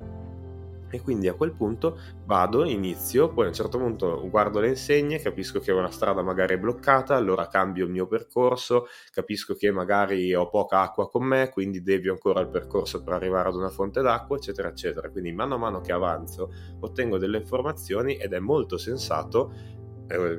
e 0.93 1.01
quindi 1.01 1.27
a 1.27 1.33
quel 1.33 1.53
punto 1.53 1.97
vado, 2.25 2.63
inizio, 2.65 3.33
poi 3.33 3.45
a 3.45 3.47
un 3.47 3.53
certo 3.55 3.79
punto 3.79 4.29
guardo 4.29 4.59
le 4.59 4.67
insegne, 4.67 5.17
capisco 5.17 5.59
che 5.59 5.71
una 5.71 5.89
strada 5.89 6.21
magari 6.21 6.53
è 6.53 6.59
bloccata, 6.59 7.15
allora 7.15 7.47
cambio 7.47 7.85
il 7.85 7.91
mio 7.91 8.05
percorso, 8.05 8.85
capisco 9.11 9.55
che 9.55 9.71
magari 9.71 10.35
ho 10.35 10.47
poca 10.49 10.81
acqua 10.81 11.09
con 11.09 11.23
me, 11.23 11.49
quindi 11.49 11.81
devio 11.81 12.11
ancora 12.11 12.41
il 12.41 12.49
percorso 12.49 13.01
per 13.01 13.13
arrivare 13.13 13.49
ad 13.49 13.55
una 13.55 13.69
fonte 13.69 14.03
d'acqua, 14.03 14.37
eccetera, 14.37 14.67
eccetera. 14.67 15.09
Quindi 15.09 15.31
mano 15.31 15.55
a 15.55 15.57
mano 15.57 15.81
che 15.81 15.91
avanzo 15.91 16.51
ottengo 16.81 17.17
delle 17.17 17.39
informazioni 17.39 18.17
ed 18.17 18.33
è 18.33 18.39
molto 18.39 18.77
sensato 18.77 19.81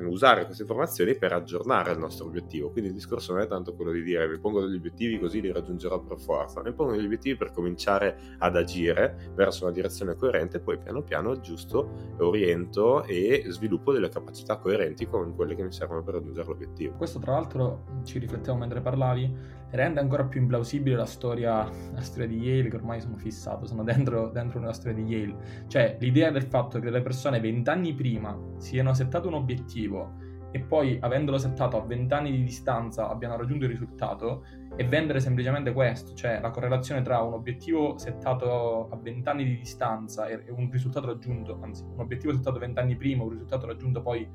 usare 0.07 0.45
queste 0.45 0.63
informazioni 0.63 1.15
per 1.15 1.33
aggiornare 1.33 1.91
il 1.91 1.97
nostro 1.97 2.25
obiettivo. 2.25 2.69
Quindi 2.71 2.89
il 2.89 2.95
discorso 2.95 3.33
non 3.33 3.41
è 3.41 3.47
tanto 3.47 3.73
quello 3.75 3.91
di 3.91 4.03
dire 4.03 4.27
mi 4.27 4.39
pongo 4.39 4.61
degli 4.61 4.75
obiettivi 4.75 5.19
così 5.19 5.41
li 5.41 5.51
raggiungerò 5.51 5.99
per 6.01 6.19
forza, 6.19 6.61
mi 6.61 6.73
pongo 6.73 6.93
degli 6.93 7.05
obiettivi 7.05 7.35
per 7.35 7.51
cominciare 7.51 8.35
ad 8.37 8.55
agire 8.55 9.31
verso 9.35 9.65
una 9.65 9.73
direzione 9.73 10.15
coerente 10.15 10.59
poi 10.59 10.77
piano 10.77 11.01
piano 11.01 11.31
aggiusto, 11.31 12.15
oriento 12.19 13.03
e 13.03 13.43
sviluppo 13.47 13.91
delle 13.91 14.09
capacità 14.09 14.57
coerenti 14.57 15.07
con 15.07 15.35
quelle 15.35 15.55
che 15.55 15.63
mi 15.63 15.71
servono 15.71 16.03
per 16.03 16.15
raggiungere 16.15 16.47
l'obiettivo. 16.47 16.95
Questo 16.95 17.19
tra 17.19 17.33
l'altro 17.33 18.01
ci 18.03 18.19
riflettevo 18.19 18.57
mentre 18.57 18.81
parlavi, 18.81 19.63
rende 19.71 19.99
ancora 19.99 20.23
più 20.25 20.41
implausibile 20.41 20.95
la 20.95 21.05
storia, 21.05 21.69
la 21.93 22.01
storia 22.01 22.27
di 22.27 22.37
Yale 22.37 22.69
che 22.69 22.75
ormai 22.75 23.01
sono 23.01 23.17
fissato, 23.17 23.65
sono 23.65 23.83
dentro, 23.83 24.29
dentro 24.29 24.59
una 24.59 24.73
storia 24.73 25.03
di 25.03 25.03
Yale. 25.03 25.65
Cioè 25.67 25.97
l'idea 25.99 26.31
del 26.31 26.43
fatto 26.43 26.79
che 26.79 26.89
le 26.89 27.01
persone 27.01 27.39
vent'anni 27.39 27.93
prima 27.93 28.37
siano 28.57 28.93
settato 28.93 29.27
un 29.27 29.35
obiettivo 29.35 30.25
e 30.55 30.61
poi 30.61 30.97
avendolo 31.01 31.37
settato 31.37 31.75
a 31.75 31.85
20 31.85 32.13
anni 32.13 32.31
di 32.31 32.41
distanza 32.41 33.09
abbiano 33.09 33.35
raggiunto 33.35 33.65
il 33.65 33.71
risultato 33.71 34.45
e 34.77 34.85
vendere 34.85 35.19
semplicemente 35.19 35.73
questo, 35.73 36.13
cioè 36.13 36.39
la 36.39 36.49
correlazione 36.49 37.01
tra 37.01 37.19
un 37.19 37.33
obiettivo 37.33 37.97
settato 37.97 38.87
a 38.89 38.95
20 38.95 39.27
anni 39.27 39.43
di 39.43 39.57
distanza 39.57 40.27
e 40.27 40.45
un 40.51 40.69
risultato 40.71 41.07
raggiunto, 41.07 41.59
anzi 41.61 41.83
un 41.83 41.99
obiettivo 41.99 42.31
settato 42.31 42.57
20 42.57 42.79
anni 42.79 42.95
prima, 42.95 43.23
un 43.23 43.31
risultato 43.31 43.65
raggiunto 43.65 44.01
poi 44.01 44.25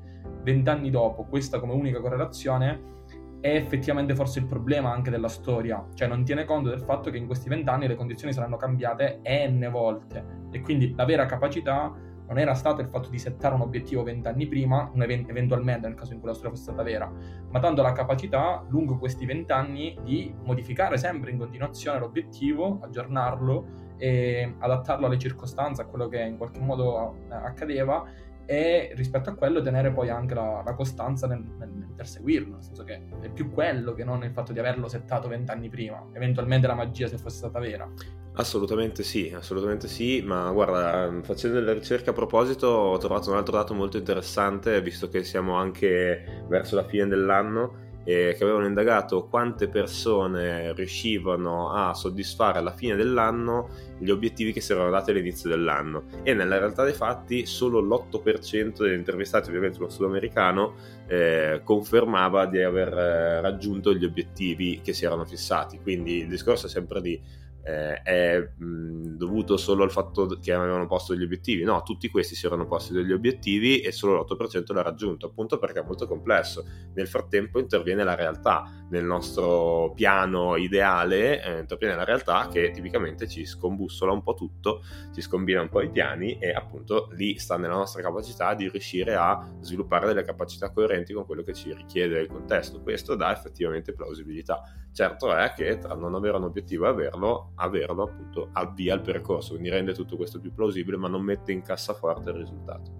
20 0.43 0.69
anni 0.69 0.91
dopo, 0.91 1.23
questa 1.23 1.59
come 1.59 1.73
unica 1.73 1.99
correlazione 1.99 2.99
è 3.41 3.55
effettivamente 3.55 4.15
forse 4.15 4.39
il 4.39 4.45
problema 4.45 4.91
anche 4.91 5.09
della 5.09 5.27
storia, 5.27 5.83
cioè 5.95 6.07
non 6.07 6.23
tiene 6.23 6.45
conto 6.45 6.69
del 6.69 6.79
fatto 6.79 7.09
che 7.09 7.17
in 7.17 7.25
questi 7.25 7.49
20 7.49 7.69
anni 7.69 7.87
le 7.87 7.95
condizioni 7.95 8.31
saranno 8.31 8.55
cambiate 8.55 9.19
n 9.25 9.67
volte. 9.71 10.23
E 10.51 10.61
quindi 10.61 10.93
la 10.95 11.05
vera 11.05 11.25
capacità 11.25 11.91
non 12.27 12.39
era 12.39 12.53
stato 12.53 12.79
il 12.79 12.87
fatto 12.87 13.09
di 13.09 13.19
settare 13.19 13.55
un 13.55 13.61
obiettivo 13.61 14.03
vent'anni 14.03 14.47
prima, 14.47 14.89
eventualmente 14.95 15.87
nel 15.87 15.97
caso 15.97 16.13
in 16.13 16.19
cui 16.19 16.29
la 16.29 16.33
storia 16.33 16.51
fosse 16.51 16.63
stata 16.63 16.83
vera, 16.83 17.11
ma 17.49 17.59
tanto 17.59 17.81
la 17.81 17.91
capacità 17.91 18.63
lungo 18.69 18.97
questi 18.97 19.25
vent'anni 19.25 19.97
di 20.01 20.33
modificare 20.43 20.97
sempre 20.97 21.31
in 21.31 21.37
continuazione 21.37 21.99
l'obiettivo, 21.99 22.79
aggiornarlo 22.81 23.89
e 23.97 24.55
adattarlo 24.59 25.07
alle 25.07 25.17
circostanze, 25.17 25.81
a 25.81 25.85
quello 25.85 26.07
che 26.07 26.21
in 26.21 26.37
qualche 26.37 26.61
modo 26.61 27.15
eh, 27.29 27.33
accadeva 27.33 28.05
e 28.51 28.91
rispetto 28.95 29.29
a 29.29 29.33
quello 29.33 29.61
tenere 29.61 29.93
poi 29.93 30.09
anche 30.09 30.33
la, 30.33 30.61
la 30.65 30.73
costanza 30.73 31.25
nel, 31.25 31.41
nel, 31.57 31.87
perseguirlo, 31.95 32.55
nel 32.55 32.61
senso 32.61 32.83
che 32.83 33.01
è 33.21 33.29
più 33.29 33.49
quello 33.49 33.93
che 33.93 34.03
non 34.03 34.25
il 34.25 34.31
fatto 34.31 34.51
di 34.51 34.59
averlo 34.59 34.89
settato 34.89 35.29
vent'anni 35.29 35.69
prima, 35.69 36.05
eventualmente 36.11 36.67
la 36.67 36.73
magia 36.73 37.07
se 37.07 37.17
fosse 37.17 37.37
stata 37.37 37.59
vera. 37.59 37.89
Assolutamente 38.33 39.03
sì, 39.03 39.31
assolutamente 39.33 39.87
sì, 39.87 40.21
ma 40.21 40.51
guarda, 40.51 41.09
facendo 41.21 41.59
delle 41.59 41.71
ricerche 41.71 42.09
a 42.09 42.13
proposito 42.13 42.67
ho 42.67 42.97
trovato 42.97 43.31
un 43.31 43.37
altro 43.37 43.55
dato 43.55 43.73
molto 43.73 43.95
interessante, 43.95 44.81
visto 44.81 45.07
che 45.07 45.23
siamo 45.23 45.55
anche 45.55 46.43
verso 46.49 46.75
la 46.75 46.83
fine 46.83 47.07
dell'anno 47.07 47.90
eh, 48.03 48.35
che 48.37 48.43
avevano 48.43 48.65
indagato 48.65 49.27
quante 49.27 49.67
persone 49.67 50.73
riuscivano 50.73 51.71
a 51.71 51.93
soddisfare 51.93 52.57
alla 52.57 52.73
fine 52.73 52.95
dell'anno 52.95 53.69
gli 53.99 54.09
obiettivi 54.09 54.51
che 54.51 54.61
si 54.61 54.71
erano 54.71 54.89
dati 54.89 55.11
all'inizio 55.11 55.49
dell'anno 55.49 56.05
e 56.23 56.33
nella 56.33 56.57
realtà 56.57 56.83
dei 56.83 56.93
fatti 56.93 57.45
solo 57.45 57.79
l'8% 57.79 58.83
degli 58.83 58.97
intervistati, 58.97 59.49
ovviamente 59.49 59.79
lo 59.79 59.89
sudamericano, 59.89 60.73
eh, 61.07 61.61
confermava 61.63 62.45
di 62.45 62.61
aver 62.61 62.97
eh, 62.97 63.41
raggiunto 63.41 63.93
gli 63.93 64.05
obiettivi 64.05 64.81
che 64.83 64.93
si 64.93 65.05
erano 65.05 65.25
fissati. 65.25 65.79
Quindi 65.79 66.19
il 66.19 66.27
discorso 66.27 66.65
è 66.65 66.69
sempre 66.69 67.01
di 67.01 67.19
eh, 67.63 68.01
è 68.01 68.39
mh, 68.39 69.17
dovuto 69.17 69.57
solo 69.57 69.83
al 69.83 69.91
fatto 69.91 70.37
che 70.41 70.53
avevano 70.53 70.87
posto 70.87 71.13
degli 71.13 71.23
obiettivi. 71.23 71.63
No, 71.63 71.83
tutti 71.83 72.09
questi 72.09 72.35
si 72.35 72.45
erano 72.45 72.65
posti 72.65 72.93
degli 72.93 73.11
obiettivi 73.11 73.81
e 73.81 73.91
solo 73.91 74.25
l'8% 74.27 74.73
l'ha 74.73 74.81
raggiunto, 74.81 75.27
appunto 75.27 75.57
perché 75.59 75.79
è 75.79 75.83
molto 75.83 76.07
complesso. 76.07 76.65
Nel 76.93 77.07
frattempo 77.07 77.59
interviene 77.59 78.03
la 78.03 78.15
realtà, 78.15 78.85
nel 78.89 79.05
nostro 79.05 79.93
piano 79.95 80.55
ideale 80.55 81.43
eh, 81.43 81.59
interviene 81.59 81.95
la 81.95 82.03
realtà 82.03 82.47
che 82.51 82.71
tipicamente 82.71 83.27
ci 83.27 83.45
scombussola 83.45 84.11
un 84.11 84.23
po' 84.23 84.33
tutto, 84.33 84.83
ci 85.13 85.21
scombina 85.21 85.61
un 85.61 85.69
po' 85.69 85.81
i 85.81 85.89
piani 85.89 86.37
e 86.39 86.51
appunto 86.51 87.09
lì 87.13 87.37
sta 87.37 87.57
nella 87.57 87.75
nostra 87.75 88.01
capacità 88.01 88.53
di 88.53 88.69
riuscire 88.69 89.15
a 89.15 89.49
sviluppare 89.59 90.07
delle 90.07 90.23
capacità 90.23 90.71
coerenti 90.71 91.13
con 91.13 91.25
quello 91.25 91.43
che 91.43 91.53
ci 91.53 91.73
richiede 91.73 92.19
il 92.19 92.27
contesto. 92.27 92.81
Questo 92.81 93.15
dà 93.15 93.31
effettivamente 93.31 93.93
plausibilità. 93.93 94.61
Certo 94.93 95.33
è 95.33 95.53
che 95.55 95.77
tra 95.77 95.95
non 95.95 96.15
avere 96.15 96.35
un 96.37 96.43
obiettivo 96.43 96.85
e 96.85 96.89
averlo 96.89 97.51
averlo 97.55 98.03
appunto 98.03 98.49
avvia 98.51 98.93
il 98.93 99.01
percorso, 99.01 99.51
quindi 99.51 99.69
rende 99.69 99.93
tutto 99.93 100.17
questo 100.17 100.39
più 100.39 100.53
plausibile 100.53 100.97
ma 100.97 101.07
non 101.07 101.21
mette 101.21 101.51
in 101.51 101.61
cassaforte 101.61 102.29
il 102.29 102.35
risultato. 102.35 102.91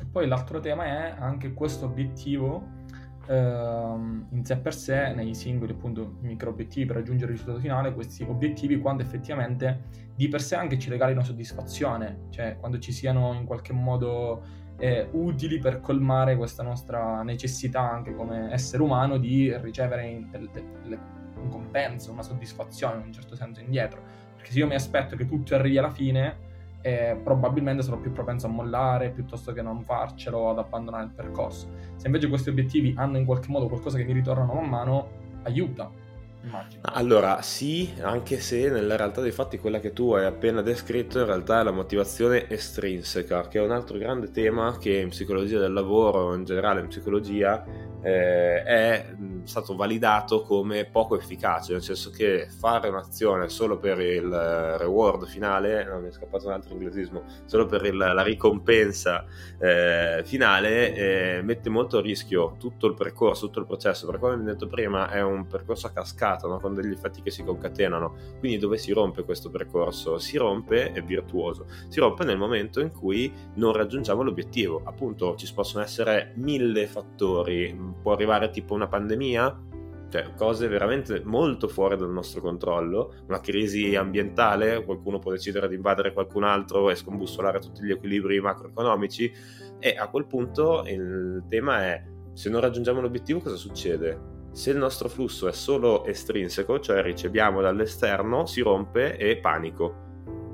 E 0.00 0.04
poi 0.04 0.28
l'altro 0.28 0.60
tema 0.60 0.84
è 0.84 1.14
anche 1.18 1.52
questo 1.52 1.86
obiettivo 1.86 2.78
ehm, 3.26 4.28
in 4.30 4.44
sé 4.44 4.58
per 4.58 4.74
sé, 4.74 5.12
nei 5.12 5.34
singoli 5.34 5.72
appunto 5.72 6.16
micro 6.20 6.50
obiettivi 6.50 6.86
per 6.86 6.96
raggiungere 6.96 7.32
il 7.32 7.38
risultato 7.38 7.60
finale, 7.60 7.92
questi 7.92 8.22
obiettivi 8.22 8.78
quando 8.78 9.02
effettivamente 9.02 10.08
di 10.14 10.28
per 10.28 10.42
sé 10.42 10.54
anche 10.56 10.78
ci 10.78 10.90
regalino 10.90 11.22
soddisfazione, 11.22 12.26
cioè 12.30 12.56
quando 12.58 12.78
ci 12.78 12.92
siano 12.92 13.32
in 13.32 13.44
qualche 13.44 13.72
modo 13.72 14.42
eh, 14.80 15.08
utili 15.12 15.58
per 15.58 15.80
colmare 15.80 16.36
questa 16.36 16.62
nostra 16.62 17.22
necessità 17.22 17.80
anche 17.80 18.14
come 18.14 18.50
essere 18.50 18.82
umano 18.82 19.18
di 19.18 19.54
ricevere 19.58 20.26
delle, 20.30 20.48
delle 20.82 20.98
un 21.36 21.48
compenso, 21.48 22.10
una 22.12 22.22
soddisfazione 22.22 22.96
in 22.96 23.06
un 23.06 23.12
certo 23.12 23.36
senso 23.36 23.60
indietro. 23.60 24.02
Perché 24.34 24.52
se 24.52 24.58
io 24.58 24.66
mi 24.66 24.74
aspetto 24.74 25.16
che 25.16 25.26
tutto 25.26 25.54
arrivi 25.54 25.78
alla 25.78 25.90
fine, 25.90 26.48
eh, 26.82 27.18
probabilmente 27.22 27.82
sarò 27.82 27.98
più 27.98 28.10
propenso 28.10 28.46
a 28.46 28.50
mollare 28.50 29.10
piuttosto 29.10 29.52
che 29.52 29.62
non 29.62 29.82
farcelo, 29.82 30.50
ad 30.50 30.58
abbandonare 30.58 31.04
il 31.04 31.10
percorso. 31.10 31.68
Se 31.96 32.06
invece 32.06 32.28
questi 32.28 32.48
obiettivi 32.48 32.94
hanno 32.96 33.18
in 33.18 33.26
qualche 33.26 33.48
modo 33.50 33.68
qualcosa 33.68 33.98
che 33.98 34.04
mi 34.04 34.12
ritornano 34.12 34.54
man 34.54 34.68
mano, 34.68 35.08
aiuta 35.42 35.99
Immagino. 36.42 36.80
Allora, 36.82 37.42
sì, 37.42 37.92
anche 38.00 38.40
se 38.40 38.70
nella 38.70 38.96
realtà 38.96 39.20
dei 39.20 39.30
fatti 39.30 39.58
quella 39.58 39.78
che 39.78 39.92
tu 39.92 40.12
hai 40.12 40.24
appena 40.24 40.62
descritto 40.62 41.18
in 41.18 41.26
realtà 41.26 41.60
è 41.60 41.62
la 41.62 41.70
motivazione 41.70 42.48
estrinseca, 42.48 43.48
che 43.48 43.58
è 43.58 43.62
un 43.62 43.72
altro 43.72 43.98
grande 43.98 44.30
tema 44.30 44.78
che 44.78 44.96
in 44.96 45.10
psicologia 45.10 45.58
del 45.58 45.72
lavoro, 45.72 46.34
in 46.34 46.44
generale 46.44 46.80
in 46.80 46.88
psicologia, 46.88 47.62
eh, 48.02 48.62
è 48.62 49.14
stato 49.44 49.74
validato 49.76 50.42
come 50.42 50.84
poco 50.84 51.16
efficace, 51.16 51.72
nel 51.72 51.82
senso 51.82 52.10
che 52.10 52.48
fare 52.48 52.88
un'azione 52.88 53.48
solo 53.48 53.78
per 53.78 54.00
il 54.00 54.30
reward 54.30 55.26
finale, 55.26 55.84
non 55.84 56.02
mi 56.02 56.08
è 56.08 56.12
scappato 56.12 56.46
un 56.46 56.52
altro 56.52 56.72
inglesismo, 56.72 57.24
solo 57.44 57.66
per 57.66 57.84
il, 57.84 57.96
la 57.96 58.22
ricompensa 58.22 59.24
eh, 59.58 60.22
finale, 60.24 60.94
eh, 60.94 61.42
mette 61.42 61.68
molto 61.68 61.98
a 61.98 62.00
rischio 62.00 62.56
tutto 62.58 62.86
il 62.86 62.94
percorso, 62.94 63.46
tutto 63.46 63.60
il 63.60 63.66
processo, 63.66 64.06
perché 64.06 64.20
come 64.20 64.34
abbiamo 64.34 64.52
detto 64.52 64.66
prima 64.66 65.10
è 65.10 65.22
un 65.22 65.46
percorso 65.46 65.86
a 65.86 65.90
cascata, 65.90 66.46
no? 66.46 66.58
con 66.58 66.74
degli 66.74 66.92
effetti 66.92 67.22
che 67.22 67.30
si 67.30 67.42
concatenano. 67.42 68.14
Quindi 68.38 68.58
dove 68.58 68.78
si 68.78 68.92
rompe 68.92 69.24
questo 69.24 69.50
percorso? 69.50 70.18
Si 70.18 70.36
rompe, 70.36 70.92
è 70.92 71.02
virtuoso, 71.02 71.66
si 71.88 72.00
rompe 72.00 72.24
nel 72.24 72.38
momento 72.38 72.80
in 72.80 72.90
cui 72.90 73.32
non 73.54 73.72
raggiungiamo 73.72 74.22
l'obiettivo. 74.22 74.82
Appunto 74.84 75.34
ci 75.36 75.52
possono 75.52 75.82
essere 75.82 76.32
mille 76.36 76.86
fattori, 76.86 77.89
può 78.02 78.12
arrivare 78.12 78.50
tipo 78.50 78.74
una 78.74 78.88
pandemia, 78.88 79.68
cioè 80.10 80.34
cose 80.36 80.66
veramente 80.68 81.22
molto 81.24 81.68
fuori 81.68 81.96
dal 81.96 82.10
nostro 82.10 82.40
controllo, 82.40 83.14
una 83.28 83.40
crisi 83.40 83.94
ambientale, 83.94 84.84
qualcuno 84.84 85.18
può 85.18 85.30
decidere 85.30 85.68
di 85.68 85.76
invadere 85.76 86.12
qualcun 86.12 86.44
altro 86.44 86.90
e 86.90 86.96
scombussolare 86.96 87.60
tutti 87.60 87.84
gli 87.84 87.92
equilibri 87.92 88.40
macroeconomici 88.40 89.32
e 89.78 89.96
a 89.96 90.08
quel 90.08 90.26
punto 90.26 90.82
il 90.86 91.44
tema 91.48 91.84
è 91.84 92.04
se 92.32 92.48
non 92.48 92.60
raggiungiamo 92.60 93.00
l'obiettivo 93.00 93.40
cosa 93.40 93.56
succede? 93.56 94.38
Se 94.52 94.70
il 94.70 94.78
nostro 94.78 95.08
flusso 95.08 95.46
è 95.46 95.52
solo 95.52 96.04
estrinseco, 96.04 96.80
cioè 96.80 97.02
riceviamo 97.02 97.60
dall'esterno, 97.60 98.46
si 98.46 98.62
rompe 98.62 99.16
e 99.16 99.38
panico, 99.38 100.08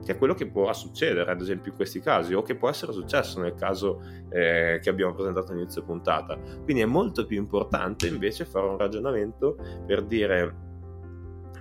che 0.07 0.13
è 0.13 0.19
quello 0.19 0.35
che 0.35 0.47
può 0.47 0.73
succedere 0.73 1.33
ad 1.33 1.41
esempio 1.41 1.73
in 1.73 1.77
questi 1.77 1.99
casi 1.99 2.33
o 2.33 2.43
che 2.43 2.55
può 2.55 2.69
essere 2.69 2.93
successo 2.93 3.41
nel 3.41 3.55
caso 3.57 4.01
eh, 4.31 4.79
che 4.81 4.89
abbiamo 4.89 5.13
presentato 5.13 5.51
all'inizio 5.51 5.83
puntata. 5.83 6.39
Quindi 6.63 6.83
è 6.83 6.87
molto 6.87 7.27
più 7.27 7.37
importante 7.37 8.07
invece 8.07 8.45
fare 8.45 8.69
un 8.69 8.79
ragionamento 8.79 9.57
per 9.85 10.05
dire 10.05 10.66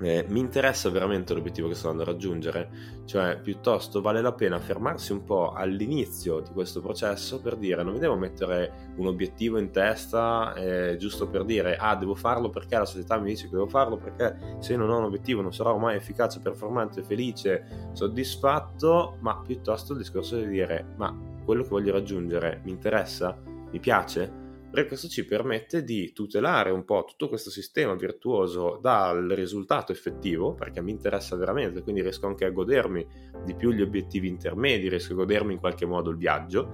eh, 0.02 0.26
mi 0.28 0.40
interessa 0.40 0.90
veramente 0.90 1.34
l'obiettivo 1.34 1.68
che 1.68 1.76
sto 1.76 1.90
andando 1.90 2.10
a 2.10 2.14
raggiungere, 2.14 2.70
cioè 3.06 3.40
piuttosto 3.40 4.02
vale 4.02 4.22
la 4.22 4.34
pena 4.34 4.60
fermarsi 4.60 5.12
un 5.12 5.24
po' 5.24 5.52
all'inizio 5.52 6.42
di 6.42 6.50
questo 6.52 6.82
processo 6.82 7.40
per 7.40 7.56
dire 7.56 7.84
non 7.84 7.94
mi 7.94 8.00
devo 8.00 8.16
mettere 8.16 8.94
un 8.98 9.08
obiettivo 9.08 9.58
in 9.58 9.72
testa 9.72 10.54
eh, 10.56 10.98
giusto 10.98 11.28
per 11.28 11.46
dire 11.46 11.78
ah 11.78 11.96
devo 11.96 12.16
farlo 12.16 12.50
perché 12.50 12.78
la 12.78 12.86
società 12.86 13.18
mi 13.18 13.30
dice 13.30 13.46
che 13.46 13.54
devo 13.54 13.68
farlo 13.68 13.98
perché 13.98 14.58
se 14.60 14.76
non 14.76 14.90
ho 14.90 14.98
un 14.98 15.06
obiettivo 15.06 15.42
non 15.42 15.54
sarò 15.54 15.78
mai 15.78 15.96
efficace, 15.96 16.40
performante, 16.40 17.04
felice, 17.04 17.90
soddisfatto, 17.94 19.18
ma 19.22 19.42
piuttosto 19.46 19.94
il 19.94 20.00
discorso 20.00 20.38
di 20.38 20.48
dire 20.48 20.94
ma 20.98 21.16
quello 21.46 21.64
che 21.64 21.70
voglio 21.70 21.94
raggiungere 21.94 22.62
mi 22.64 22.72
interessa, 22.72 23.38
mi 23.72 23.80
piace? 23.80 24.45
Perché 24.76 24.90
questo 24.90 25.08
ci 25.08 25.26
permette 25.26 25.86
di 25.86 26.12
tutelare 26.12 26.70
un 26.70 26.84
po' 26.84 27.06
tutto 27.08 27.30
questo 27.30 27.50
sistema 27.50 27.96
virtuoso 27.96 28.78
dal 28.82 29.30
risultato 29.30 29.94
effettivo, 29.94 30.54
perché 30.54 30.82
mi 30.82 30.92
interessa 30.92 31.38
veramente, 31.38 31.82
quindi 31.82 32.02
riesco 32.02 32.28
anche 32.28 32.44
a 32.44 32.50
godermi 32.50 33.08
di 33.46 33.56
più 33.56 33.72
gli 33.72 33.82
obiettivi 33.82 34.28
intermedi, 34.28 34.90
riesco 34.90 35.14
a 35.14 35.16
godermi 35.16 35.54
in 35.54 35.60
qualche 35.60 35.86
modo 35.86 36.10
il 36.10 36.18
viaggio 36.18 36.70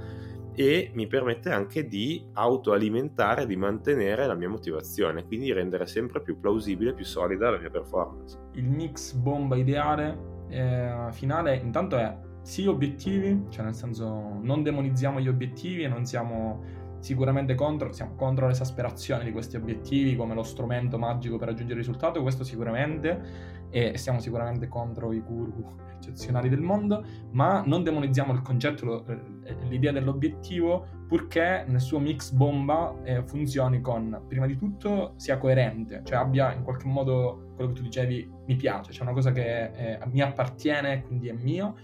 e 0.55 0.89
mi 0.95 1.05
permette 1.05 1.51
anche 1.51 1.87
di 1.87 2.25
autoalimentare, 2.33 3.45
di 3.45 3.55
mantenere 3.55 4.25
la 4.25 4.33
mia 4.33 4.49
motivazione, 4.49 5.23
quindi 5.27 5.53
rendere 5.53 5.85
sempre 5.85 6.23
più 6.23 6.39
plausibile, 6.39 6.95
più 6.95 7.05
solida 7.05 7.51
la 7.51 7.59
mia 7.59 7.69
performance. 7.69 8.35
Il 8.53 8.67
mix 8.67 9.13
bomba 9.13 9.55
ideale 9.55 10.45
eh, 10.49 11.07
finale 11.11 11.55
intanto 11.57 11.97
è 11.97 12.17
sì 12.41 12.65
obiettivi, 12.65 13.45
cioè 13.49 13.65
nel 13.65 13.75
senso 13.75 14.39
non 14.41 14.63
demonizziamo 14.63 15.19
gli 15.19 15.27
obiettivi 15.27 15.83
e 15.83 15.87
non 15.87 16.05
siamo 16.05 16.80
sicuramente 17.01 17.55
contro, 17.55 17.91
siamo 17.91 18.15
contro 18.15 18.47
l'esasperazione 18.47 19.25
di 19.25 19.31
questi 19.31 19.57
obiettivi 19.57 20.15
come 20.15 20.33
lo 20.33 20.43
strumento 20.43 20.97
magico 20.97 21.37
per 21.37 21.49
raggiungere 21.49 21.79
il 21.79 21.85
risultato, 21.85 22.21
questo 22.21 22.43
sicuramente, 22.43 23.69
e 23.69 23.97
siamo 23.97 24.19
sicuramente 24.19 24.67
contro 24.67 25.11
i 25.11 25.19
guru 25.19 25.75
eccezionali 25.97 26.49
del 26.49 26.61
mondo, 26.61 27.03
ma 27.31 27.63
non 27.65 27.83
demonizziamo 27.83 28.33
il 28.33 28.41
concetto, 28.41 29.05
eh, 29.05 29.55
l'idea 29.67 29.91
dell'obiettivo, 29.91 30.85
purché 31.07 31.65
nel 31.67 31.81
suo 31.81 31.99
mix 31.99 32.31
bomba 32.31 32.95
eh, 33.03 33.23
funzioni 33.23 33.81
con, 33.81 34.23
prima 34.27 34.45
di 34.45 34.57
tutto, 34.57 35.13
sia 35.17 35.37
coerente, 35.37 36.01
cioè 36.03 36.17
abbia 36.17 36.53
in 36.53 36.63
qualche 36.63 36.87
modo 36.87 37.51
quello 37.55 37.71
che 37.71 37.77
tu 37.77 37.83
dicevi, 37.83 38.31
mi 38.45 38.55
piace, 38.55 38.91
cioè 38.91 39.03
una 39.03 39.13
cosa 39.13 39.31
che 39.31 39.71
eh, 39.71 39.99
mi 40.05 40.21
appartiene, 40.21 41.03
quindi 41.03 41.29
è 41.29 41.33
mio, 41.33 41.75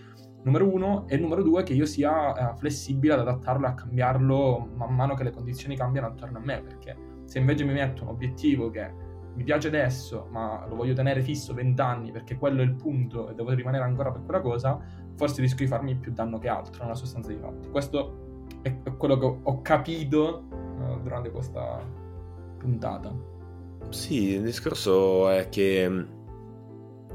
numero 0.48 0.74
uno, 0.74 1.06
e 1.08 1.18
numero 1.18 1.44
due 1.44 1.64
che 1.64 1.74
io 1.74 1.86
sia 1.86 2.52
eh, 2.52 2.58
flessibile 2.58 3.14
ad 3.14 3.20
adattarlo 3.20 3.66
e 3.66 3.70
a 3.70 3.74
cambiarlo 3.74 4.70
man 4.76 4.96
mano 4.96 5.14
che 5.14 5.24
le 5.24 5.32
condizioni 5.32 5.76
cambiano 5.76 6.08
attorno 6.08 6.40
a 6.40 6.42
me, 6.42 6.62
perché 6.62 6.96
se 7.26 7.40
invece 7.40 7.64
mi 7.66 7.74
metto 7.74 8.04
un 8.04 8.10
obiettivo 8.10 8.70
che 8.70 9.06
mi 9.36 9.44
piace 9.44 9.68
adesso, 9.68 10.28
ma 10.32 10.66
lo 10.68 10.76
voglio 10.76 10.94
tenere 10.94 11.22
fisso 11.22 11.54
20 11.54 11.80
anni 11.80 12.12
perché 12.12 12.38
quello 12.38 12.62
è 12.62 12.64
il 12.64 12.74
punto 12.74 13.30
e 13.30 13.36
devo 13.36 13.52
rimanere 13.52 13.84
ancora 13.84 14.12
per 14.12 14.24
quella 14.24 14.42
cosa, 14.42 14.80
forse 15.16 15.42
rischio 15.42 15.66
di 15.66 15.72
farmi 15.72 15.96
più 15.96 16.12
danno 16.12 16.40
che 16.40 16.48
altro 16.48 16.84
nella 16.84 16.96
sostanza 16.96 17.30
di 17.30 17.38
fatto. 17.38 17.70
Questo 17.70 18.46
è 18.64 18.76
quello 18.98 19.18
che 19.20 19.40
ho 19.44 19.62
capito 19.62 20.48
uh, 20.50 21.00
durante 21.02 21.30
questa 21.30 21.80
puntata. 22.58 23.14
Sì, 23.90 24.34
il 24.34 24.42
discorso 24.42 25.30
è 25.30 25.50
che 25.50 26.06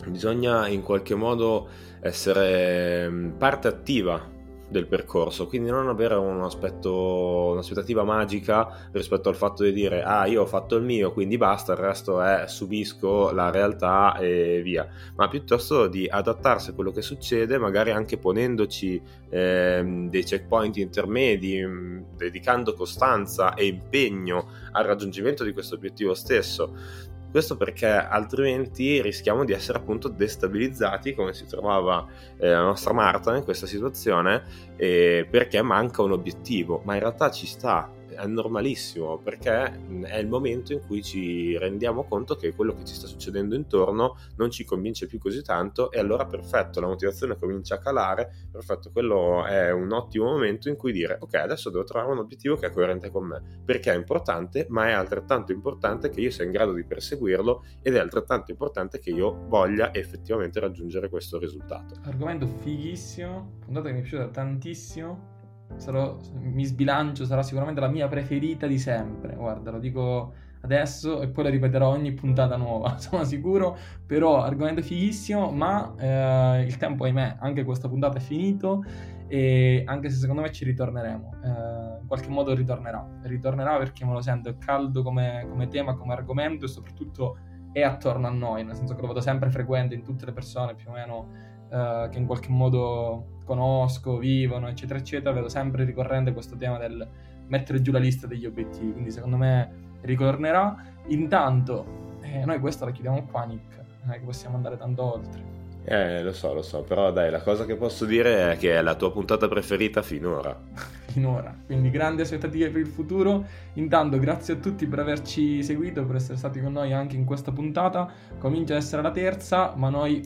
bisogna 0.07 0.69
in 0.69 0.83
qualche 0.83 1.15
modo 1.15 1.69
essere 2.01 3.09
mm, 3.09 3.31
parte 3.33 3.69
attiva 3.69 4.33
del 4.73 4.87
percorso, 4.87 5.47
quindi 5.47 5.71
non 5.71 5.87
avere 5.87 6.15
un 6.15 6.41
aspetto, 6.43 7.51
un'aspettativa 7.53 8.03
magica 8.03 8.89
rispetto 8.91 9.29
al 9.29 9.37
fatto 9.37 9.63
di 9.63 9.73
dire 9.73 10.03
ah 10.03 10.27
io 10.27 10.43
ho 10.43 10.47
fatto 10.47 10.77
il 10.77 10.83
mio 10.83 11.13
quindi 11.13 11.37
basta, 11.37 11.73
il 11.73 11.79
resto 11.79 12.21
è 12.23 12.45
subisco 12.49 13.31
la 13.33 13.51
realtà 13.51 14.17
e 14.19 14.63
via, 14.65 14.89
ma 15.15 15.29
piuttosto 15.29 15.87
di 15.87 16.09
adattarsi 16.09 16.71
a 16.71 16.73
quello 16.73 16.91
che 16.91 17.03
succede, 17.03 17.59
magari 17.59 17.91
anche 17.91 18.17
ponendoci 18.17 19.01
eh, 19.29 20.07
dei 20.09 20.25
checkpoint 20.25 20.79
intermedi, 20.79 21.63
mh, 21.63 22.17
dedicando 22.17 22.73
costanza 22.73 23.55
e 23.55 23.67
impegno 23.67 24.49
al 24.73 24.85
raggiungimento 24.85 25.45
di 25.45 25.53
questo 25.53 25.75
obiettivo 25.75 26.15
stesso 26.15 27.11
questo 27.33 27.57
perché 27.57 27.89
altrimenti 27.89 29.01
rischiamo 29.03 29.45
di 29.45 29.53
essere 29.53 29.79
appunto 29.79 30.09
destabilizzati 30.09 31.15
come 31.15 31.33
si 31.33 31.47
trovava 31.47 32.07
eh, 32.37 32.51
la 32.51 32.63
nostra 32.63 32.93
Marta 32.93 33.35
in 33.35 33.43
questa 33.43 33.67
situazione 33.67 34.45
eh, 34.77 35.27
perché 35.29 35.63
manca 35.63 36.03
un 36.03 36.13
obiettivo, 36.13 36.83
ma 36.85 36.95
in 36.95 37.01
realtà 37.01 37.31
ci 37.31 37.47
sta, 37.47 37.91
è 38.15 38.27
normalissimo 38.27 39.19
perché 39.19 39.81
è 40.03 40.17
il 40.17 40.29
momento 40.29 40.73
in 40.73 40.81
cui 40.87 41.03
ci 41.03 41.57
rendiamo 41.59 42.05
conto 42.05 42.37
che 42.37 42.55
quello 42.55 42.75
che 42.75 42.85
ci 42.85 42.95
sta 42.95 43.07
succedendo 43.07 43.55
intorno 43.55 44.17
non 44.37 44.51
ci 44.51 44.65
convince 44.65 45.07
più 45.07 45.19
così 45.19 45.43
tanto 45.43 45.91
e 45.91 45.99
allora 45.99 46.27
perfetto, 46.27 46.81
la 46.81 46.87
motivazione 46.87 47.37
comincia 47.39 47.77
a 47.77 47.79
calare, 47.79 48.49
perfetto, 48.51 48.91
quello 48.91 49.45
è 49.45 49.71
un 49.71 49.93
ottimo 49.93 50.27
momento 50.27 50.69
in 50.69 50.77
cui 50.77 50.93
dire 50.93 51.17
ok 51.21 51.35
adesso 51.35 51.71
devo 51.71 51.85
trovare 51.85 52.13
un 52.13 52.19
obiettivo 52.19 52.57
che 52.57 52.67
è 52.67 52.71
coerente 52.71 53.11
con 53.11 53.27
me 53.27 53.61
perché 53.65 53.93
è 53.93 53.97
importante 53.97 54.67
ma 54.69 54.89
è 54.89 54.93
altrettanto 54.93 55.53
importante 55.53 56.11
che 56.11 56.21
io 56.21 56.31
sia 56.31 56.45
in 56.45 56.51
grado 56.51 56.73
di 56.73 56.85
perseguirlo 56.85 57.65
ed 57.83 57.95
è 57.95 57.99
altrettanto 57.99 58.51
importante 58.51 58.99
che 58.99 59.11
io 59.11 59.47
voglia 59.49 59.93
effettivamente 59.95 60.61
raggiungere 60.61 61.09
questo 61.09 61.39
risultato. 61.39 61.95
Argomento 62.05 62.47
fighissimo, 62.47 63.59
puntata 63.65 63.89
che 63.89 63.95
mi 63.95 64.01
è 64.01 64.03
piaciuta 64.03 64.29
tantissimo 64.29 65.32
sarò, 65.77 66.17
mi 66.41 66.65
sbilancio, 66.65 67.25
sarà 67.25 67.43
sicuramente 67.43 67.81
la 67.81 67.89
mia 67.89 68.09
preferita 68.09 68.67
di 68.67 68.79
sempre. 68.79 69.35
Guarda, 69.35 69.71
lo 69.71 69.79
dico 69.79 70.33
adesso 70.63 71.21
e 71.21 71.29
poi 71.29 71.45
la 71.45 71.51
ripeterò 71.51 71.89
ogni 71.89 72.13
puntata 72.13 72.57
nuova, 72.57 72.99
sono 73.01 73.25
sicuro. 73.25 73.77
Però 74.07 74.43
argomento 74.43 74.83
fighissimo, 74.83 75.51
ma 75.51 75.95
eh, 75.99 76.63
il 76.63 76.77
tempo, 76.77 77.05
ahimè, 77.05 77.37
anche 77.41 77.65
questa 77.65 77.89
puntata 77.89 78.19
è 78.19 78.21
finito. 78.21 78.85
E 79.29 79.83
anche 79.87 80.11
se 80.11 80.19
secondo 80.19 80.43
me 80.43 80.53
ci 80.53 80.65
ritorneremo, 80.67 81.35
eh, 81.43 82.01
in 82.01 82.07
qualche 82.07 82.29
modo 82.29 82.55
ritornerà. 82.55 83.07
Ritornerà 83.23 83.79
perché 83.79 84.05
me 84.05 84.13
lo 84.13 84.21
sento, 84.21 84.51
è 84.51 84.59
caldo 84.59 85.03
come, 85.03 85.47
come 85.49 85.69
tema, 85.69 85.95
come 85.95 86.13
argomento 86.13 86.67
e 86.67 86.69
soprattutto 86.69 87.39
è 87.73 87.81
attorno 87.81 88.27
a 88.27 88.31
noi, 88.31 88.65
nel 88.65 88.75
senso 88.75 88.95
che 88.95 89.01
lo 89.01 89.09
vedo 89.09 89.21
sempre 89.21 89.51
frequente 89.51 89.95
in 89.95 90.03
tutte 90.03 90.27
le 90.27 90.33
persone 90.33 90.75
più 90.75 90.91
o 90.91 90.93
meno 90.93 91.29
eh, 91.71 92.09
che 92.11 92.19
in 92.19 92.27
qualche 92.27 92.51
modo 92.51 93.32
conosco, 93.45 94.19
vivono, 94.19 94.69
eccetera, 94.69 94.99
eccetera, 94.99 95.33
vedo 95.33 95.49
sempre 95.49 95.85
ricorrente 95.85 96.33
questo 96.33 96.57
tema 96.57 96.79
del 96.79 97.07
mettere 97.47 97.83
giù 97.83 97.93
la 97.93 97.99
lista 97.99 98.27
degli 98.27 98.47
obiettivi, 98.47 98.93
quindi 98.93 99.11
secondo 99.11 99.37
me 99.37 99.71
ritornerà. 100.03 100.77
Intanto, 101.09 102.19
eh, 102.23 102.45
noi 102.45 102.59
questo 102.61 102.85
la 102.85 102.93
chiudiamo 102.93 103.27
qua, 103.31 103.45
Nick, 103.45 103.77
non 104.03 104.15
è 104.15 104.19
che 104.19 104.25
possiamo 104.25 104.57
andare 104.57 104.77
tanto 104.77 105.15
oltre. 105.15 105.53
Eh, 105.85 106.23
lo 106.23 106.33
so, 106.33 106.55
lo 106.55 106.63
so, 106.63 106.83
però 106.83 107.11
dai, 107.11 107.31
la 107.31 107.43
cosa 107.43 107.65
che 107.65 107.75
posso 107.75 108.05
dire 108.05 108.53
è 108.53 108.57
che 108.57 108.77
è 108.77 108.83
la 108.83 108.95
tua 108.95 109.11
puntata 109.11 109.49
preferita 109.49 110.01
finora. 110.01 110.57
finora, 111.13 111.55
quindi 111.67 111.91
grandi 111.91 112.23
aspettative 112.23 112.71
per 112.71 112.81
il 112.81 112.87
futuro. 112.87 113.45
Intanto, 113.75 114.19
grazie 114.19 114.55
a 114.55 114.57
tutti 114.59 114.87
per 114.87 115.01
averci 115.01 115.63
seguito, 115.63 116.05
per 116.07 116.17
essere 116.17 116.39
stati 116.39 116.61
con 116.61 116.73
noi 116.73 116.93
anche 116.93 117.17
in 117.17 117.25
questa 117.25 117.51
puntata. 117.51 118.09
Comincia 118.39 118.75
ad 118.75 118.81
essere 118.81 119.03
la 119.03 119.11
terza, 119.11 119.75
ma 119.75 119.89
noi 119.89 120.25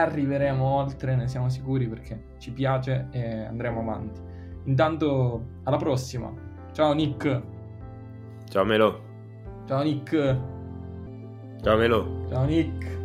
arriveremo 0.00 0.64
oltre, 0.64 1.14
ne 1.16 1.28
siamo 1.28 1.48
sicuri 1.48 1.88
perché 1.88 2.34
ci 2.38 2.52
piace 2.52 3.08
e 3.10 3.44
andremo 3.44 3.80
avanti. 3.80 4.20
Intanto, 4.64 5.42
alla 5.64 5.76
prossima. 5.76 6.32
Ciao 6.72 6.92
Nick. 6.92 7.42
Ciao 8.48 8.64
Melo. 8.64 9.00
Ciao 9.66 9.82
Nick. 9.82 10.40
Ciao 11.62 11.76
Melo. 11.76 12.26
Ciao 12.28 12.44
Nick. 12.44 13.03